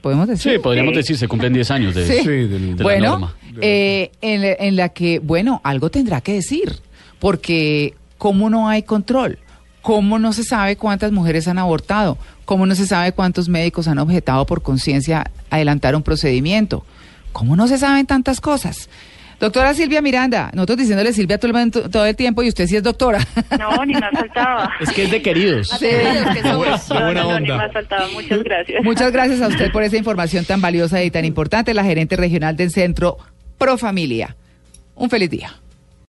podemos 0.02 0.28
decir. 0.28 0.54
Sí, 0.54 0.60
podríamos 0.60 0.94
decir, 0.96 1.18
se 1.18 1.28
cumplen 1.28 1.54
10 1.54 1.72
años 1.72 1.96
de, 1.96 2.06
Sí. 2.08 2.20
Sí, 2.20 2.28
del- 2.28 2.76
de 2.76 2.76
la 2.78 2.84
bueno, 2.84 3.10
norma. 3.12 3.36
eh, 3.62 4.12
en, 4.22 4.41
la- 4.41 4.54
en 4.60 4.76
la 4.76 4.89
que, 4.89 5.20
bueno, 5.20 5.62
algo 5.63 5.89
tendrá 5.89 6.22
que 6.22 6.34
decir, 6.34 6.80
porque 7.20 7.94
¿cómo 8.17 8.49
no 8.49 8.67
hay 8.69 8.84
control? 8.84 9.39
¿Cómo 9.82 10.17
no 10.19 10.34
se 10.34 10.43
sabe 10.43 10.78
cuántas 10.78 11.12
mujeres 11.12 11.47
han 11.47 11.60
abortado? 11.60 12.17
¿Cómo 12.45 12.65
no 12.65 12.73
se 12.75 12.88
sabe 12.88 13.12
cuántos 13.12 13.49
médicos 13.49 13.88
han 13.88 13.99
objetado 13.99 14.45
por 14.45 14.62
conciencia 14.63 15.30
adelantar 15.49 15.95
un 15.95 16.01
procedimiento? 16.04 16.86
¿Cómo 17.32 17.56
no 17.56 17.67
se 17.67 17.78
saben 17.78 18.06
tantas 18.06 18.41
cosas? 18.41 18.89
Doctora 19.39 19.73
Silvia 19.73 20.01
Miranda, 20.01 20.49
nosotros 20.54 20.78
diciéndole 20.80 21.12
Silvia 21.12 21.38
todo 21.38 21.51
el, 21.60 21.71
todo 21.71 22.06
el 22.06 22.15
tiempo 22.15 22.41
y 22.41 22.47
usted 22.47 22.67
sí 22.67 22.78
es 22.78 22.84
doctora. 22.84 23.19
No, 23.60 23.86
ni 23.86 23.93
más 23.93 24.12
faltaba. 24.13 24.71
Es 24.80 24.89
que 24.91 25.04
es 25.04 25.12
de 25.12 25.21
queridos. 25.21 25.67
Sí, 25.69 25.80
que 25.88 26.41
somos- 26.41 26.88
buena- 26.88 27.23
No, 27.23 27.32
no, 27.34 27.39
ni 27.41 27.51
onda. 27.51 27.58
más 27.58 27.73
faltaba. 27.73 28.08
Muchas 28.13 28.41
gracias. 28.43 28.84
Muchas 28.84 29.12
gracias 29.12 29.41
a 29.41 29.47
usted 29.47 29.71
por 29.73 29.84
esa 29.84 29.97
información 29.97 30.45
tan 30.45 30.62
valiosa 30.62 31.04
y 31.04 31.12
tan 31.12 31.25
importante, 31.25 31.73
la 31.73 31.84
gerente 31.84 32.15
regional 32.15 32.56
del 32.56 32.71
Centro 32.71 33.17
Pro 33.58 33.78
Familia. 33.78 34.36
Un 34.95 35.10
feliz 35.10 35.30
día. 35.30 35.54